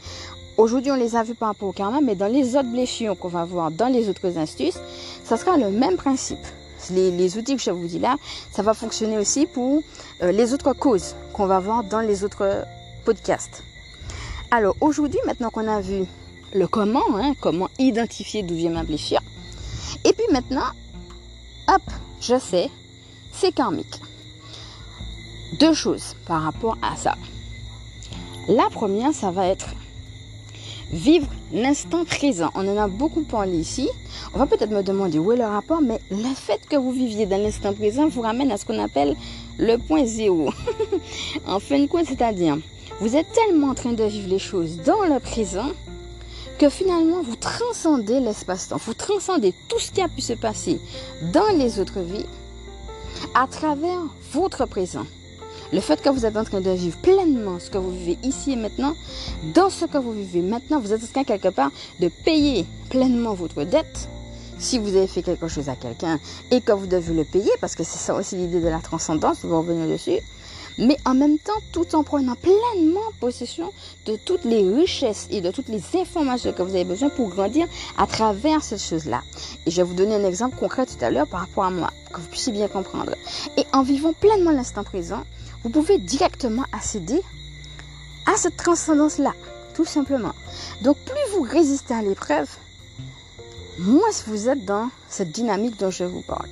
Aujourd'hui, 0.60 0.92
on 0.92 0.96
les 0.96 1.16
a 1.16 1.24
vus 1.24 1.36
par 1.36 1.48
rapport 1.48 1.70
au 1.70 1.72
karma, 1.72 2.02
mais 2.02 2.16
dans 2.16 2.28
les 2.28 2.58
autres 2.58 2.70
blessures 2.70 3.18
qu'on 3.18 3.30
va 3.30 3.46
voir 3.46 3.72
dans 3.72 3.88
les 3.88 4.10
autres 4.10 4.38
astuces, 4.38 4.78
ça 5.24 5.38
sera 5.38 5.56
le 5.56 5.70
même 5.70 5.96
principe. 5.96 6.46
Les, 6.90 7.38
outils 7.38 7.56
que 7.56 7.62
je 7.62 7.72
vous 7.72 7.88
dis 7.88 8.00
là, 8.00 8.18
ça 8.52 8.62
va 8.62 8.74
fonctionner 8.74 9.18
aussi 9.18 9.46
pour 9.46 9.82
euh, 10.22 10.32
les 10.32 10.54
autres 10.54 10.74
causes 10.74 11.16
qu'on 11.34 11.46
va 11.46 11.60
voir 11.60 11.84
dans 11.84 12.02
les 12.02 12.24
autres 12.24 12.66
podcasts. 13.06 13.64
Alors 14.52 14.76
aujourd'hui, 14.82 15.20
maintenant 15.26 15.50
qu'on 15.50 15.68
a 15.68 15.82
vu 15.82 16.06
le 16.54 16.68
comment, 16.68 17.04
hein, 17.16 17.34
comment 17.40 17.70
identifier 17.78 18.44
d'où 18.44 18.56
vient 18.56 18.72
ma 18.72 18.84
blessure. 18.84 19.22
Et 20.06 20.14
puis 20.14 20.26
maintenant, 20.32 20.66
hop, 21.68 21.82
je 22.20 22.40
sais, 22.40 22.70
c'est 23.32 23.52
karmique. 23.52 24.02
Deux 25.60 25.74
choses 25.74 26.16
par 26.26 26.42
rapport 26.44 26.78
à 26.82 26.96
ça. 26.96 27.16
La 28.48 28.70
première, 28.72 29.14
ça 29.14 29.32
va 29.32 29.48
être 29.48 29.68
vivre 30.92 31.28
l'instant 31.54 32.06
présent. 32.06 32.50
On 32.56 32.68
en 32.68 32.78
a 32.78 32.88
beaucoup 32.88 33.24
parlé 33.24 33.58
ici. 33.58 33.90
On 34.34 34.38
va 34.38 34.46
peut-être 34.46 34.72
me 34.72 34.84
demander 34.84 35.20
où 35.20 35.32
est 35.32 35.38
le 35.38 35.46
rapport, 35.46 35.82
mais 35.82 36.00
le 36.12 36.34
fait 36.36 36.62
que 36.70 36.76
vous 36.76 36.92
viviez 36.92 37.26
dans 37.26 37.42
l'instant 37.42 37.74
présent 37.74 38.08
vous 38.08 38.22
ramène 38.22 38.52
à 38.52 38.58
ce 38.58 38.66
qu'on 38.66 38.82
appelle 38.82 39.16
le 39.58 39.78
point 39.78 40.06
zéro. 40.06 40.50
en 41.48 41.60
fin 41.60 41.80
de 41.80 41.88
compte, 41.88 42.06
c'est-à-dire, 42.06 42.58
vous 43.00 43.16
êtes 43.16 43.32
tellement 43.32 43.70
en 43.70 43.76
train 43.76 43.94
de 43.94 44.04
vivre 44.04 44.30
les 44.30 44.40
choses 44.40 44.78
dans 44.86 45.04
le 45.04 45.20
présent 45.20 45.70
que 46.58 46.70
finalement 46.70 47.22
vous 47.22 47.38
transcendez 47.38 48.20
l'espace-temps, 48.20 48.78
vous 48.86 48.94
transcendez 48.94 49.54
tout 49.70 49.80
ce 49.80 49.92
qui 49.92 50.02
a 50.02 50.10
pu 50.10 50.22
se 50.22 50.34
passer 50.34 50.80
dans 51.32 51.48
les 51.58 51.80
autres 51.80 52.02
vies 52.02 52.26
à 53.34 53.48
travers 53.48 54.02
votre 54.34 54.66
présent. 54.66 55.06
Le 55.72 55.82
fait 55.82 56.02
que 56.02 56.10
vous 56.10 56.26
êtes 56.26 56.36
en 56.36 56.44
train 56.44 56.62
de 56.62 56.72
vivre 56.72 56.98
pleinement 56.98 57.60
ce 57.60 57.70
que 57.70 57.78
vous 57.78 57.92
vivez 57.92 58.18
ici 58.24 58.54
et 58.54 58.56
maintenant, 58.56 58.96
dans 59.54 59.70
ce 59.70 59.86
que 59.86 60.00
vous 60.00 60.14
vivez 60.14 60.42
maintenant, 60.42 60.80
vous 60.80 60.94
êtes 60.94 61.04
en 61.04 61.08
train 61.08 61.24
quelque 61.24 61.50
part 61.50 61.70
de 62.00 62.10
payer 62.26 62.66
pleinement 62.90 63.36
votre 63.36 63.64
dette. 63.64 64.10
Si 64.58 64.80
vous 64.80 64.96
avez 64.96 65.08
fait 65.08 65.22
quelque 65.22 65.48
chose 65.48 65.70
à 65.70 65.76
quelqu'un 65.76 66.20
et 66.50 66.62
que 66.62 66.72
vous 66.72 66.88
devez 66.88 67.14
le 67.14 67.24
payer, 67.24 67.52
parce 67.62 67.76
que 67.76 67.84
c'est 67.84 68.00
ça 68.00 68.16
aussi 68.16 68.36
l'idée 68.36 68.62
de 68.62 68.68
la 68.68 68.80
transcendance, 68.80 69.44
on 69.44 69.50
va 69.50 69.58
revenir 69.60 69.88
dessus, 69.88 70.20
mais 70.80 70.98
en 71.06 71.14
même 71.14 71.38
temps 71.38 71.54
tout 71.72 71.96
en 71.96 72.04
prenant 72.04 72.36
pleinement 72.36 73.00
possession 73.20 73.72
de 74.08 74.16
toutes 74.26 74.46
les 74.46 74.68
richesses 74.74 75.28
et 75.30 75.40
de 75.40 75.52
toutes 75.52 75.70
les 75.70 75.82
informations 75.96 76.52
que 76.52 76.64
vous 76.64 76.74
avez 76.74 76.84
besoin 76.84 77.10
pour 77.10 77.30
grandir 77.30 77.68
à 77.98 78.08
travers 78.08 78.64
cette 78.64 78.82
chose-là. 78.82 79.22
Et 79.68 79.72
je 79.72 79.78
vais 79.78 79.84
vous 79.84 79.94
donner 79.94 80.16
un 80.16 80.26
exemple 80.26 80.58
concret 80.58 80.88
tout 80.88 81.04
à 81.06 81.12
l'heure 81.12 81.28
par 81.28 81.42
rapport 81.42 81.66
à 81.66 81.70
moi, 81.70 81.92
que 82.12 82.20
vous 82.20 82.28
puissiez 82.28 82.54
bien 82.54 82.68
comprendre. 82.68 83.14
Et 83.56 83.66
en 83.72 83.84
vivant 83.84 84.14
pleinement 84.14 84.52
l'instant 84.52 84.84
présent, 84.84 85.24
vous 85.64 85.70
pouvez 85.70 85.98
directement 85.98 86.64
accéder 86.72 87.22
à 88.26 88.38
cette 88.38 88.58
transcendance-là, 88.58 89.34
tout 89.74 89.86
simplement. 89.86 90.34
Donc 90.82 90.98
plus 90.98 91.34
vous 91.36 91.42
résistez 91.42 91.94
à 91.94 92.02
l'épreuve, 92.02 92.50
moins 93.80 94.10
vous 94.28 94.50
êtes 94.50 94.66
dans 94.66 94.90
cette 95.10 95.32
dynamique 95.32 95.80
dont 95.80 95.92
je 95.92 96.04
vous 96.04 96.22
parle. 96.22 96.48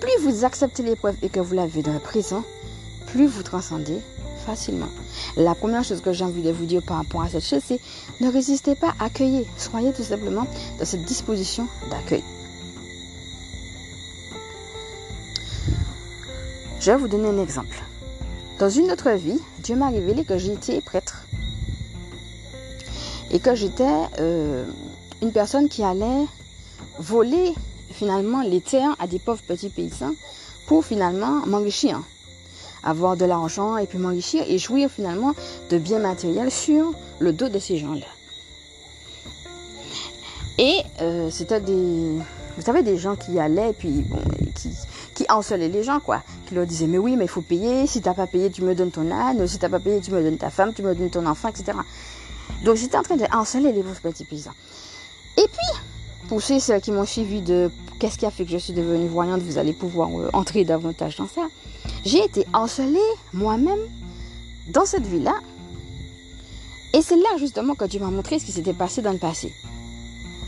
Plus 0.00 0.22
vous 0.22 0.44
acceptez 0.44 0.82
l'épreuve 0.82 1.16
et 1.22 1.28
que 1.28 1.40
vous 1.40 1.54
la 1.54 1.66
vivez 1.66 1.82
dans 1.82 1.92
le 1.92 2.00
présent, 2.00 2.42
plus 3.06 3.26
vous 3.26 3.42
transcendez 3.42 3.98
facilement. 4.44 4.88
La 5.36 5.54
première 5.54 5.84
chose 5.84 6.00
que 6.00 6.12
j'ai 6.12 6.24
envie 6.24 6.42
de 6.42 6.50
vous 6.50 6.64
dire 6.64 6.82
par 6.82 6.96
rapport 6.96 7.22
à 7.22 7.28
cette 7.28 7.44
chose, 7.44 7.62
c'est 7.64 7.80
ne 8.20 8.30
résistez 8.30 8.74
pas, 8.74 8.94
accueillez. 8.98 9.46
Soyez 9.56 9.92
tout 9.92 10.02
simplement 10.02 10.46
dans 10.78 10.84
cette 10.84 11.04
disposition 11.04 11.68
d'accueil. 11.90 12.24
Je 16.80 16.90
vais 16.90 16.96
vous 16.96 17.06
donner 17.06 17.28
un 17.28 17.40
exemple. 17.40 17.80
Dans 18.62 18.70
une 18.70 18.92
autre 18.92 19.10
vie, 19.10 19.40
Dieu 19.58 19.74
m'a 19.74 19.88
révélé 19.88 20.22
que 20.22 20.38
j'étais 20.38 20.80
prêtre. 20.80 21.26
Et 23.32 23.40
que 23.40 23.56
j'étais 23.56 23.90
euh, 24.20 24.64
une 25.20 25.32
personne 25.32 25.68
qui 25.68 25.82
allait 25.82 26.26
voler 26.96 27.54
finalement 27.90 28.40
les 28.40 28.60
terres 28.60 28.94
à 29.00 29.08
des 29.08 29.18
pauvres 29.18 29.42
petits 29.42 29.68
paysans 29.68 30.14
pour 30.68 30.84
finalement 30.84 31.44
m'enrichir 31.44 32.00
avoir 32.84 33.16
de 33.16 33.24
l'argent 33.24 33.78
et 33.78 33.86
puis 33.86 33.98
m'enrichir 33.98 34.44
et 34.46 34.58
jouir 34.58 34.88
finalement 34.88 35.34
de 35.70 35.78
biens 35.78 35.98
matériels 35.98 36.52
sur 36.52 36.94
le 37.18 37.32
dos 37.32 37.48
de 37.48 37.58
ces 37.58 37.78
gens-là. 37.78 38.06
Et 40.58 40.76
euh, 41.00 41.30
c'était 41.32 41.60
des, 41.60 42.16
vous 42.56 42.62
savez, 42.62 42.84
des 42.84 42.96
gens 42.96 43.16
qui 43.16 43.40
allaient 43.40 43.72
puis 43.72 44.02
bon, 44.02 44.22
qui, 44.54 44.70
qui 45.14 45.26
les 45.56 45.82
gens 45.82 46.00
quoi, 46.00 46.22
qui 46.46 46.54
leur 46.54 46.66
disaient 46.66 46.86
mais 46.86 46.98
oui 46.98 47.16
mais 47.16 47.24
il 47.24 47.30
faut 47.30 47.42
payer, 47.42 47.86
si 47.86 48.00
t'as 48.00 48.14
pas 48.14 48.26
payé 48.26 48.50
tu 48.50 48.62
me 48.62 48.74
donnes 48.74 48.90
ton 48.90 49.10
âne, 49.10 49.46
si 49.46 49.58
t'as 49.58 49.68
pas 49.68 49.80
payé 49.80 50.00
tu 50.00 50.10
me 50.10 50.22
donnes 50.22 50.38
ta 50.38 50.50
femme, 50.50 50.72
tu 50.74 50.82
me 50.82 50.94
donnes 50.94 51.10
ton 51.10 51.26
enfant, 51.26 51.48
etc. 51.48 51.78
Donc 52.64 52.76
j'étais 52.76 52.96
en 52.96 53.02
train 53.02 53.16
de 53.16 53.22
les 53.22 53.82
petits 53.82 54.24
paysans. 54.24 54.52
Et 55.36 55.46
puis 55.46 55.78
pour 56.28 56.40
ceux 56.40 56.58
qui 56.80 56.92
m'ont 56.92 57.04
suivi 57.04 57.42
de 57.42 57.70
qu'est-ce 57.98 58.18
qui 58.18 58.26
a 58.26 58.30
fait 58.30 58.44
que 58.44 58.50
je 58.50 58.58
suis 58.58 58.72
devenue 58.72 59.08
voyante, 59.08 59.42
vous 59.42 59.58
allez 59.58 59.72
pouvoir 59.72 60.08
euh, 60.10 60.30
entrer 60.32 60.64
davantage 60.64 61.16
dans 61.16 61.28
ça. 61.28 61.42
J'ai 62.04 62.24
été 62.24 62.46
encelée 62.52 62.98
moi-même 63.32 63.78
dans 64.68 64.84
cette 64.84 65.06
vie-là. 65.06 65.34
Et 66.94 67.02
c'est 67.02 67.16
là 67.16 67.36
justement 67.38 67.74
que 67.74 67.84
Dieu 67.84 68.00
m'a 68.00 68.10
montré 68.10 68.38
ce 68.38 68.44
qui 68.44 68.52
s'était 68.52 68.74
passé 68.74 69.02
dans 69.02 69.12
le 69.12 69.18
passé. 69.18 69.52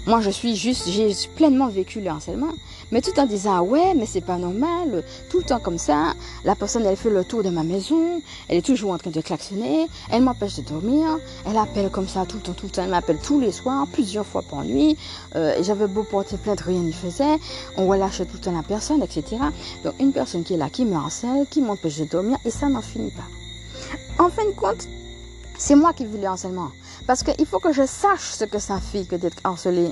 Moi, 0.06 0.20
je 0.20 0.28
suis 0.28 0.54
juste, 0.54 0.86
j'ai 0.90 1.10
pleinement 1.34 1.68
vécu 1.68 2.02
le 2.02 2.10
harcèlement, 2.10 2.52
mais 2.92 3.00
tout 3.00 3.18
en 3.18 3.24
disant, 3.24 3.54
ah 3.56 3.62
ouais, 3.62 3.94
mais 3.94 4.04
c'est 4.04 4.20
pas 4.20 4.36
normal, 4.36 5.02
tout 5.30 5.38
le 5.38 5.44
temps 5.44 5.60
comme 5.60 5.78
ça, 5.78 6.12
la 6.44 6.54
personne, 6.54 6.84
elle 6.84 6.96
fait 6.96 7.08
le 7.08 7.24
tour 7.24 7.42
de 7.42 7.48
ma 7.48 7.62
maison, 7.62 8.20
elle 8.48 8.58
est 8.58 8.66
toujours 8.66 8.90
en 8.90 8.98
train 8.98 9.10
de 9.10 9.20
klaxonner, 9.22 9.86
elle 10.10 10.22
m'empêche 10.22 10.56
de 10.56 10.62
dormir, 10.62 11.18
elle 11.46 11.56
appelle 11.56 11.88
comme 11.88 12.06
ça 12.06 12.26
tout 12.26 12.36
le 12.36 12.42
temps, 12.42 12.52
tout 12.52 12.66
le 12.66 12.72
temps, 12.72 12.82
elle 12.82 12.90
m'appelle 12.90 13.18
tous 13.24 13.40
les 13.40 13.50
soirs, 13.50 13.86
plusieurs 13.94 14.26
fois 14.26 14.42
par 14.42 14.62
nuit, 14.62 14.98
euh, 15.36 15.56
j'avais 15.62 15.86
beau 15.86 16.02
porter 16.02 16.36
plainte, 16.36 16.60
rien 16.60 16.80
n'y 16.80 16.92
faisait, 16.92 17.38
on 17.78 17.86
relâche 17.86 18.18
tout 18.18 18.34
le 18.34 18.40
temps 18.40 18.52
la 18.52 18.62
personne, 18.62 19.02
etc. 19.02 19.36
Donc, 19.84 19.94
une 20.00 20.12
personne 20.12 20.44
qui 20.44 20.52
est 20.52 20.58
là, 20.58 20.68
qui 20.68 20.84
me 20.84 20.96
harcèle, 20.96 21.46
qui 21.48 21.62
m'empêche 21.62 21.96
de 21.96 22.04
dormir, 22.04 22.36
et 22.44 22.50
ça 22.50 22.68
n'en 22.68 22.82
finit 22.82 23.12
pas. 23.12 24.22
En 24.22 24.28
fin 24.28 24.44
de 24.44 24.50
compte, 24.50 24.86
c'est 25.56 25.76
moi 25.76 25.94
qui 25.94 26.04
vis 26.04 26.18
le 26.18 26.26
harcèlement. 26.26 26.70
Parce 27.06 27.22
qu'il 27.22 27.46
faut 27.46 27.60
que 27.60 27.72
je 27.72 27.86
sache 27.86 28.30
ce 28.32 28.44
que 28.44 28.58
ça 28.58 28.80
fait 28.80 29.04
que 29.04 29.16
d'être 29.16 29.38
harcelé. 29.44 29.90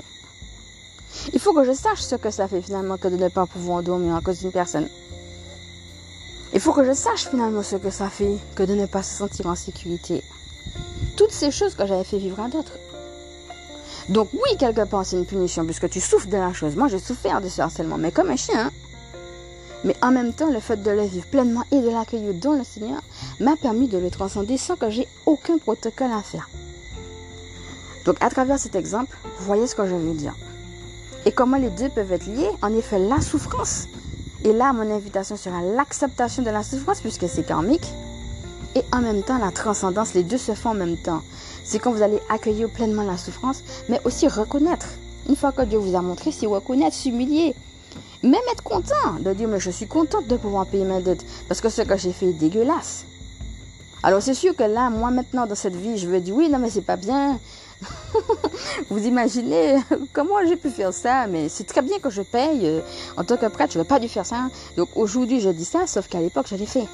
Il 1.33 1.39
faut 1.39 1.53
que 1.53 1.63
je 1.63 1.73
sache 1.73 2.01
ce 2.01 2.15
que 2.15 2.31
ça 2.31 2.47
fait 2.47 2.61
finalement 2.61 2.97
que 2.97 3.07
de 3.07 3.17
ne 3.17 3.29
pas 3.29 3.45
pouvoir 3.45 3.83
dormir 3.83 4.15
à 4.15 4.21
cause 4.21 4.39
d'une 4.39 4.51
personne. 4.51 4.87
Il 6.53 6.59
faut 6.59 6.73
que 6.73 6.83
je 6.83 6.93
sache 6.93 7.27
finalement 7.29 7.63
ce 7.63 7.75
que 7.75 7.89
ça 7.89 8.09
fait 8.09 8.37
que 8.55 8.63
de 8.63 8.73
ne 8.73 8.85
pas 8.85 9.03
se 9.03 9.15
sentir 9.15 9.47
en 9.47 9.55
sécurité. 9.55 10.23
Toutes 11.17 11.31
ces 11.31 11.51
choses 11.51 11.75
que 11.75 11.85
j'avais 11.85 12.03
fait 12.03 12.17
vivre 12.17 12.39
à 12.39 12.47
d'autres. 12.47 12.77
Donc 14.09 14.29
oui, 14.33 14.57
quelque 14.57 14.85
part, 14.85 15.05
c'est 15.05 15.15
une 15.15 15.25
punition 15.25 15.65
puisque 15.65 15.89
tu 15.89 16.01
souffres 16.01 16.27
de 16.27 16.37
la 16.37 16.53
chose. 16.53 16.75
Moi, 16.75 16.87
j'ai 16.87 16.99
souffert 16.99 17.41
de 17.41 17.49
ce 17.49 17.61
harcèlement, 17.61 17.97
mais 17.97 18.11
comme 18.11 18.29
un 18.29 18.35
chien. 18.35 18.67
Hein. 18.67 18.71
Mais 19.83 19.95
en 20.01 20.11
même 20.11 20.33
temps, 20.33 20.49
le 20.49 20.59
fait 20.59 20.81
de 20.81 20.91
le 20.91 21.03
vivre 21.03 21.27
pleinement 21.27 21.63
et 21.71 21.81
de 21.81 21.89
l'accueillir 21.89 22.33
dans 22.33 22.53
le 22.53 22.63
Seigneur 22.63 23.01
m'a 23.39 23.55
permis 23.55 23.87
de 23.87 23.97
le 23.97 24.09
transcender 24.09 24.57
sans 24.57 24.75
que 24.75 24.89
j'ai 24.89 25.07
aucun 25.25 25.57
protocole 25.57 26.11
à 26.11 26.21
faire. 26.21 26.49
Donc 28.05 28.17
à 28.21 28.29
travers 28.29 28.59
cet 28.59 28.75
exemple, 28.75 29.15
vous 29.37 29.45
voyez 29.45 29.67
ce 29.67 29.75
que 29.75 29.85
je 29.85 29.95
veux 29.95 30.13
dire. 30.13 30.35
Et 31.25 31.31
comment 31.31 31.57
les 31.57 31.69
deux 31.69 31.89
peuvent 31.89 32.11
être 32.11 32.27
liés? 32.27 32.49
En 32.61 32.75
effet, 32.75 32.99
la 32.99 33.21
souffrance. 33.21 33.87
Et 34.43 34.51
là, 34.51 34.73
mon 34.73 34.93
invitation 34.93 35.37
sera 35.37 35.61
l'acceptation 35.61 36.43
de 36.43 36.49
la 36.49 36.63
souffrance 36.63 36.99
puisque 36.99 37.29
c'est 37.29 37.45
karmique. 37.45 37.93
Et 38.75 38.83
en 38.91 39.01
même 39.01 39.23
temps, 39.23 39.37
la 39.37 39.51
transcendance, 39.51 40.13
les 40.15 40.23
deux 40.23 40.37
se 40.37 40.53
font 40.53 40.71
en 40.71 40.75
même 40.75 40.97
temps. 40.97 41.21
C'est 41.63 41.79
quand 41.79 41.93
vous 41.93 42.01
allez 42.01 42.19
accueillir 42.29 42.69
pleinement 42.69 43.03
la 43.03 43.17
souffrance, 43.17 43.63
mais 43.87 44.01
aussi 44.03 44.27
reconnaître. 44.27 44.87
Une 45.29 45.35
fois 45.35 45.53
que 45.53 45.61
Dieu 45.61 45.77
vous 45.77 45.95
a 45.95 46.01
montré, 46.01 46.31
c'est 46.31 46.47
reconnaître, 46.47 46.95
s'humilier. 46.95 47.55
Même 48.23 48.41
être 48.51 48.63
content 48.63 49.13
de 49.19 49.31
dire, 49.33 49.47
mais 49.47 49.59
je 49.59 49.69
suis 49.69 49.87
contente 49.87 50.27
de 50.27 50.35
pouvoir 50.35 50.65
payer 50.65 50.85
ma 50.85 50.99
dette. 50.99 51.23
Parce 51.47 51.61
que 51.61 51.69
ce 51.69 51.83
que 51.83 51.97
j'ai 51.97 52.11
fait 52.11 52.27
est 52.27 52.33
dégueulasse. 52.33 53.05
Alors 54.01 54.21
c'est 54.21 54.33
sûr 54.33 54.53
que 54.53 54.63
là, 54.63 54.89
moi 54.89 55.11
maintenant 55.11 55.45
dans 55.45 55.55
cette 55.55 55.77
vie, 55.77 55.97
je 55.97 56.09
veux 56.09 56.19
dire 56.19 56.35
oui, 56.35 56.49
non 56.49 56.59
mais 56.59 56.69
c'est 56.69 56.81
pas 56.81 56.97
bien. 56.97 57.39
Vous 58.89 59.05
imaginez 59.05 59.77
comment 60.13 60.35
j'ai 60.47 60.55
pu 60.55 60.69
faire 60.69 60.93
ça, 60.93 61.27
mais 61.27 61.49
c'est 61.49 61.65
très 61.65 61.81
bien 61.81 61.99
que 61.99 62.09
je 62.09 62.21
paye. 62.21 62.61
Euh, 62.63 62.81
en 63.17 63.23
tant 63.23 63.37
que 63.37 63.45
prêtre, 63.47 63.73
je 63.73 63.77
n'aurais 63.79 63.87
pas 63.87 63.99
dû 63.99 64.07
faire 64.07 64.25
ça. 64.25 64.49
Donc 64.77 64.89
aujourd'hui, 64.95 65.39
je 65.39 65.49
dis 65.49 65.65
ça, 65.65 65.87
sauf 65.87 66.07
qu'à 66.07 66.19
l'époque, 66.19 66.47
je 66.49 66.55
l'ai 66.55 66.65
fait. 66.65 66.87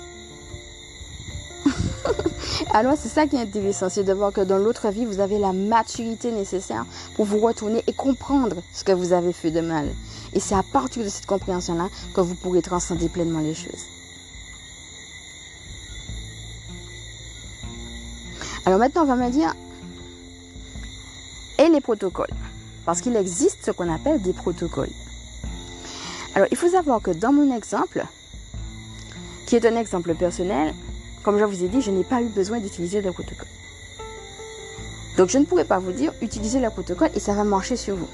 Alors 2.74 2.96
c'est 2.98 3.10
ça 3.10 3.26
qui 3.26 3.36
est 3.36 3.42
intéressant, 3.42 3.90
c'est 3.90 4.04
de 4.04 4.14
voir 4.14 4.32
que 4.32 4.42
dans 4.42 4.58
l'autre 4.58 4.90
vie, 4.90 5.06
vous 5.06 5.20
avez 5.20 5.40
la 5.40 5.54
maturité 5.54 6.32
nécessaire 6.32 6.86
pour 7.16 7.26
vous 7.26 7.40
retourner 7.40 7.84
et 7.88 7.94
comprendre 7.94 8.58
ce 8.74 8.84
que 8.84 8.92
vous 8.92 9.14
avez 9.14 9.34
fait 9.34 9.52
de 9.52 9.62
mal. 9.62 9.90
Et 10.34 10.40
c'est 10.40 10.56
à 10.56 10.64
partir 10.64 11.04
de 11.04 11.10
cette 11.10 11.26
compréhension-là 11.26 11.90
que 12.14 12.22
vous 12.22 12.36
pourrez 12.36 12.62
transcender 12.62 13.10
pleinement 13.10 13.40
les 13.40 13.56
choses. 13.56 13.86
Alors 18.66 18.80
maintenant, 18.80 19.02
on 19.04 19.06
va 19.06 19.16
me 19.16 19.30
dire, 19.32 19.56
et 21.60 21.70
les 21.70 21.82
protocoles 21.82 22.34
Parce 22.86 23.02
qu'il 23.02 23.16
existe 23.16 23.66
ce 23.66 23.72
qu'on 23.72 23.94
appelle 23.94 24.22
des 24.22 24.34
protocoles. 24.34 24.90
Alors, 26.34 26.48
il 26.52 26.58
faut 26.58 26.70
savoir 26.70 27.02
que 27.02 27.12
dans 27.12 27.34
mon 27.34 27.56
exemple, 27.56 28.04
qui 29.46 29.56
est 29.56 29.66
un 29.66 29.76
exemple 29.76 30.16
personnel, 30.16 30.74
comme 31.24 31.38
je 31.38 31.44
vous 31.44 31.64
ai 31.64 31.68
dit, 31.68 31.82
je 31.82 31.92
n'ai 31.92 32.04
pas 32.04 32.22
eu 32.22 32.30
besoin 32.30 32.60
d'utiliser 32.60 33.02
le 33.02 33.12
protocole. 33.12 33.48
Donc, 35.18 35.30
je 35.30 35.38
ne 35.38 35.46
pourrais 35.46 35.66
pas 35.66 35.80
vous 35.80 35.92
dire 35.92 36.14
utilisez 36.22 36.60
le 36.60 36.70
protocole 36.70 37.10
et 37.14 37.20
ça 37.20 37.34
va 37.34 37.44
marcher 37.44 37.76
sur 37.76 37.96
vous. 37.96 38.08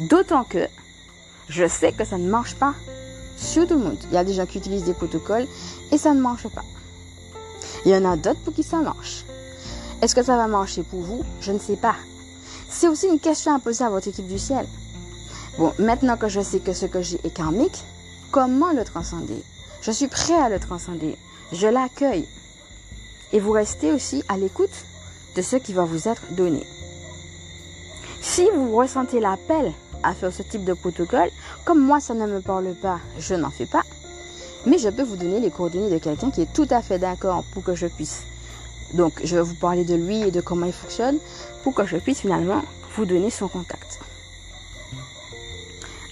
D'autant 0.00 0.44
que 0.44 0.68
je 1.48 1.66
sais 1.66 1.92
que 1.92 2.04
ça 2.04 2.18
ne 2.18 2.28
marche 2.28 2.56
pas 2.56 2.74
sur 3.36 3.66
tout 3.66 3.74
le 3.74 3.84
monde. 3.84 3.98
Il 4.10 4.14
y 4.14 4.18
a 4.18 4.24
des 4.24 4.34
gens 4.34 4.46
qui 4.46 4.58
utilisent 4.58 4.84
des 4.84 4.94
protocoles 4.94 5.46
et 5.92 5.98
ça 5.98 6.12
ne 6.12 6.20
marche 6.20 6.48
pas. 6.48 6.64
Il 7.86 7.92
y 7.92 7.96
en 7.96 8.04
a 8.04 8.16
d'autres 8.16 8.40
pour 8.40 8.54
qui 8.54 8.62
ça 8.62 8.78
marche. 8.78 9.24
Est-ce 10.02 10.14
que 10.14 10.22
ça 10.22 10.36
va 10.36 10.46
marcher 10.46 10.82
pour 10.82 11.00
vous? 11.00 11.22
Je 11.40 11.52
ne 11.52 11.58
sais 11.58 11.76
pas. 11.76 11.94
C'est 12.76 12.88
aussi 12.88 13.06
une 13.06 13.20
question 13.20 13.54
à 13.54 13.60
poser 13.60 13.84
à 13.84 13.88
votre 13.88 14.08
équipe 14.08 14.26
du 14.26 14.38
ciel. 14.38 14.66
Bon, 15.58 15.72
maintenant 15.78 16.16
que 16.16 16.28
je 16.28 16.40
sais 16.40 16.58
que 16.58 16.72
ce 16.72 16.86
que 16.86 17.02
j'ai 17.02 17.20
est 17.22 17.32
karmique, 17.32 17.84
comment 18.32 18.72
le 18.72 18.84
transcender? 18.84 19.40
Je 19.80 19.92
suis 19.92 20.08
prêt 20.08 20.34
à 20.34 20.48
le 20.48 20.58
transcender. 20.58 21.16
Je 21.52 21.68
l'accueille. 21.68 22.26
Et 23.32 23.38
vous 23.38 23.52
restez 23.52 23.92
aussi 23.92 24.24
à 24.28 24.36
l'écoute 24.36 24.74
de 25.36 25.40
ce 25.40 25.54
qui 25.54 25.72
va 25.72 25.84
vous 25.84 26.08
être 26.08 26.22
donné. 26.32 26.66
Si 28.20 28.50
vous 28.52 28.74
ressentez 28.74 29.20
l'appel 29.20 29.72
à 30.02 30.12
faire 30.12 30.32
ce 30.32 30.42
type 30.42 30.64
de 30.64 30.72
protocole, 30.72 31.30
comme 31.64 31.80
moi 31.80 32.00
ça 32.00 32.14
ne 32.14 32.26
me 32.26 32.40
parle 32.40 32.74
pas, 32.74 32.98
je 33.20 33.36
n'en 33.36 33.50
fais 33.50 33.66
pas. 33.66 33.82
Mais 34.66 34.78
je 34.78 34.88
peux 34.88 35.04
vous 35.04 35.16
donner 35.16 35.38
les 35.38 35.50
coordonnées 35.52 35.90
de 35.90 35.98
quelqu'un 35.98 36.32
qui 36.32 36.42
est 36.42 36.52
tout 36.52 36.68
à 36.70 36.82
fait 36.82 36.98
d'accord 36.98 37.44
pour 37.52 37.62
que 37.62 37.76
je 37.76 37.86
puisse. 37.86 38.22
Donc 38.94 39.20
je 39.22 39.36
vais 39.36 39.42
vous 39.42 39.54
parler 39.54 39.84
de 39.84 39.94
lui 39.94 40.22
et 40.22 40.30
de 40.30 40.40
comment 40.40 40.66
il 40.66 40.72
fonctionne 40.72 41.18
pour 41.62 41.74
que 41.74 41.84
je 41.84 41.96
puisse 41.96 42.20
finalement 42.20 42.62
vous 42.96 43.04
donner 43.04 43.30
son 43.30 43.48
contact. 43.48 43.98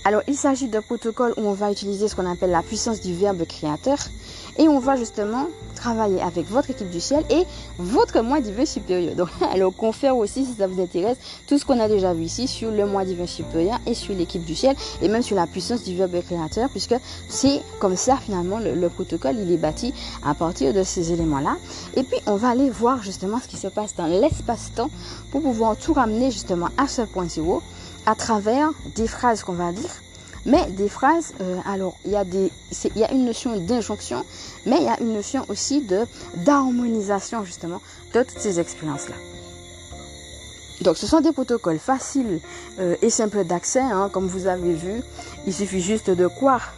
Alors, 0.05 0.23
il 0.27 0.35
s'agit 0.35 0.67
d'un 0.67 0.83
protocole 0.83 1.33
où 1.37 1.43
on 1.43 1.53
va 1.53 1.71
utiliser 1.71 2.09
ce 2.09 2.17
qu'on 2.17 2.29
appelle 2.29 2.51
la 2.51 2.63
puissance 2.63 3.01
du 3.01 3.15
verbe 3.15 3.47
créateur 3.47 3.99
et 4.59 4.69
on 4.69 4.79
va 4.79 4.97
justement 4.97 5.47
travailler 5.75 6.23
avec 6.23 6.49
votre 6.49 6.71
équipe 6.71 6.91
du 6.91 7.01
ciel 7.01 7.25
et 7.29 7.45
votre 7.79 8.21
moi 8.21 8.41
divin 8.41 8.65
supérieur. 8.65 9.17
Donc, 9.17 9.29
alors 9.53 9.75
confère 9.75 10.17
aussi 10.17 10.45
si 10.45 10.55
ça 10.55 10.67
vous 10.67 10.81
intéresse 10.81 11.17
tout 11.47 11.59
ce 11.59 11.65
qu'on 11.65 11.81
a 11.81 11.89
déjà 11.89 12.15
vu 12.15 12.25
ici 12.25 12.47
sur 12.47 12.71
le 12.71 12.87
moi 12.87 13.05
divin 13.05 13.27
supérieur 13.27 13.79
et 13.87 13.95
sur 13.95 14.15
l'équipe 14.15 14.45
du 14.45 14.55
ciel 14.55 14.77
et 15.01 15.09
même 15.09 15.23
sur 15.23 15.37
la 15.37 15.47
puissance 15.47 15.83
du 15.83 15.97
verbe 15.97 16.23
créateur 16.23 16.69
puisque 16.71 16.95
c'est 17.29 17.61
comme 17.81 17.97
ça 17.97 18.17
finalement 18.17 18.59
le, 18.59 18.75
le, 18.75 18.89
protocole 18.89 19.37
il 19.39 19.51
est 19.51 19.57
bâti 19.57 19.93
à 20.25 20.35
partir 20.35 20.73
de 20.73 20.83
ces 20.83 21.13
éléments-là. 21.13 21.57
Et 21.97 22.05
puis 22.05 22.19
on 22.27 22.37
va 22.37 22.51
aller 22.51 22.71
voir 22.71 23.03
justement 23.03 23.41
ce 23.43 23.49
qui 23.49 23.57
se 23.57 23.69
passe 23.69 23.97
dans 23.97 24.07
l'espace-temps 24.07 24.91
pour 25.31 25.43
pouvoir 25.43 25.77
tout 25.77 25.95
ramener 25.95 26.31
justement 26.31 26.69
à 26.77 26.87
ce 26.87 27.03
point 27.03 27.29
zéro 27.29 27.63
à 28.07 28.15
travers 28.15 28.71
des 28.97 29.07
phrases 29.07 29.43
qu'on 29.43 29.53
va 29.53 29.73
dire, 29.73 29.91
mais 30.47 30.67
des 30.71 30.89
phrases, 30.89 31.35
euh, 31.41 31.59
alors 31.67 31.97
il 32.05 32.13
y, 32.13 32.17
a 32.17 32.25
des, 32.25 32.51
il 32.95 33.01
y 33.01 33.05
a 33.05 33.13
une 33.13 33.25
notion 33.25 33.57
d'injonction, 33.57 34.25
mais 34.67 34.77
il 34.79 34.85
y 34.85 34.89
a 34.89 35.01
une 35.01 35.15
notion 35.15 35.45
aussi 35.49 35.83
de 35.83 36.01
d'harmonisation 36.45 37.45
justement 37.45 37.81
de 38.15 38.23
toutes 38.23 38.39
ces 38.39 38.59
expériences-là. 38.59 39.15
Donc 40.83 40.97
ce 40.97 41.07
sont 41.07 41.21
des 41.21 41.33
protocoles 41.33 41.79
faciles 41.79 42.41
euh, 42.81 42.97
et 43.03 43.11
simples 43.11 43.45
d'accès, 43.45 43.81
hein, 43.81 44.11
comme 44.13 44.27
vous 44.27 44.47
avez 44.47 44.75
vu. 44.75 45.03
Il 45.47 45.55
suffit 45.55 45.81
juste 45.81 46.11
de 46.11 46.27
croire 46.27 46.73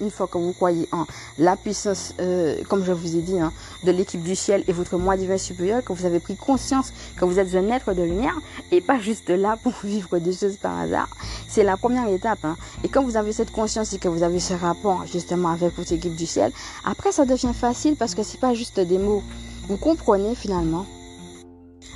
une 0.00 0.10
fois 0.10 0.26
que 0.26 0.38
vous 0.38 0.52
croyez 0.52 0.88
en 0.92 1.06
la 1.38 1.56
puissance, 1.56 2.14
euh, 2.20 2.62
comme 2.68 2.84
je 2.84 2.92
vous 2.92 3.16
ai 3.16 3.20
dit, 3.20 3.38
hein, 3.38 3.52
de 3.84 3.90
l'équipe 3.90 4.22
du 4.22 4.34
ciel 4.34 4.64
et 4.68 4.72
votre 4.72 4.96
moi 4.96 5.16
divin 5.16 5.38
supérieur, 5.38 5.82
que 5.84 5.92
vous 5.92 6.06
avez 6.06 6.20
pris 6.20 6.36
conscience 6.36 6.92
que 7.16 7.24
vous 7.24 7.38
êtes 7.38 7.54
un 7.54 7.68
être 7.70 7.94
de 7.94 8.02
lumière 8.02 8.38
et 8.72 8.80
pas 8.80 8.98
juste 8.98 9.30
là 9.30 9.56
pour 9.62 9.74
vivre 9.84 10.18
des 10.18 10.32
choses 10.32 10.56
par 10.56 10.78
hasard. 10.78 11.08
C'est 11.48 11.62
la 11.62 11.76
première 11.76 12.08
étape. 12.08 12.44
Hein. 12.44 12.56
Et 12.82 12.88
quand 12.88 13.02
vous 13.02 13.16
avez 13.16 13.32
cette 13.32 13.52
conscience 13.52 13.92
et 13.92 13.98
que 13.98 14.08
vous 14.08 14.22
avez 14.22 14.40
ce 14.40 14.54
rapport 14.54 15.04
justement 15.06 15.50
avec 15.50 15.76
votre 15.76 15.92
équipe 15.92 16.16
du 16.16 16.26
ciel, 16.26 16.52
après 16.84 17.12
ça 17.12 17.24
devient 17.24 17.52
facile 17.54 17.96
parce 17.96 18.14
que 18.14 18.22
c'est 18.22 18.40
pas 18.40 18.54
juste 18.54 18.80
des 18.80 18.98
mots. 18.98 19.22
Vous 19.68 19.76
comprenez 19.76 20.34
finalement 20.34 20.86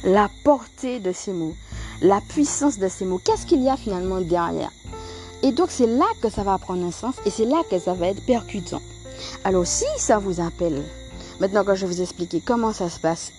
la 0.04 0.30
portée 0.44 1.00
de 1.00 1.12
ces 1.12 1.32
mots, 1.32 1.54
la 2.00 2.20
puissance 2.20 2.78
de 2.78 2.88
ces 2.88 3.04
mots. 3.04 3.20
Qu'est-ce 3.22 3.46
qu'il 3.46 3.62
y 3.62 3.68
a 3.68 3.76
finalement 3.76 4.20
derrière? 4.20 4.70
Et 5.42 5.52
donc 5.52 5.70
c'est 5.70 5.86
là 5.86 6.06
que 6.20 6.30
ça 6.30 6.42
va 6.42 6.58
prendre 6.58 6.84
un 6.84 6.90
sens 6.90 7.14
et 7.24 7.30
c'est 7.30 7.44
là 7.44 7.62
que 7.70 7.78
ça 7.78 7.94
va 7.94 8.08
être 8.08 8.24
percutant. 8.24 8.82
Alors 9.44 9.66
si 9.66 9.86
ça 9.96 10.18
vous 10.18 10.40
appelle, 10.40 10.82
maintenant 11.40 11.64
que 11.64 11.74
je 11.74 11.86
vais 11.86 11.92
vous 11.92 12.02
expliquer 12.02 12.40
comment 12.44 12.72
ça 12.72 12.88
se 12.88 13.00
passe, 13.00 13.32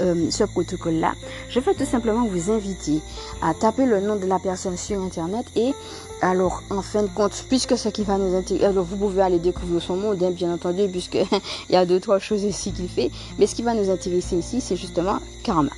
euh, 0.00 0.30
ce 0.30 0.44
protocole-là, 0.44 1.12
je 1.50 1.60
vais 1.60 1.74
tout 1.74 1.84
simplement 1.84 2.24
vous 2.24 2.50
inviter 2.50 3.00
à 3.42 3.52
taper 3.52 3.84
le 3.84 4.00
nom 4.00 4.16
de 4.16 4.26
la 4.26 4.38
personne 4.38 4.76
sur 4.76 5.00
Internet 5.00 5.44
et 5.56 5.74
alors, 6.22 6.62
en 6.70 6.82
fin 6.82 7.02
de 7.02 7.08
compte, 7.08 7.44
puisque 7.48 7.78
ce 7.78 7.88
qui 7.88 8.02
va 8.02 8.18
nous 8.18 8.36
intéresser, 8.36 8.66
alors 8.66 8.84
vous 8.84 8.96
pouvez 8.96 9.22
aller 9.22 9.38
découvrir 9.38 9.80
son 9.80 9.96
monde, 9.96 10.22
hein, 10.22 10.30
bien 10.30 10.52
entendu, 10.52 10.86
puisque 10.90 11.14
il 11.68 11.72
y 11.72 11.76
a 11.76 11.86
deux, 11.86 11.98
trois 11.98 12.18
choses 12.18 12.42
ici 12.42 12.72
qu'il 12.72 12.88
fait, 12.88 13.10
mais 13.38 13.46
ce 13.46 13.54
qui 13.54 13.62
va 13.62 13.72
nous 13.72 13.90
intéresser 13.90 14.36
ici, 14.36 14.60
c'est 14.60 14.76
justement 14.76 15.18
karma. 15.42 15.70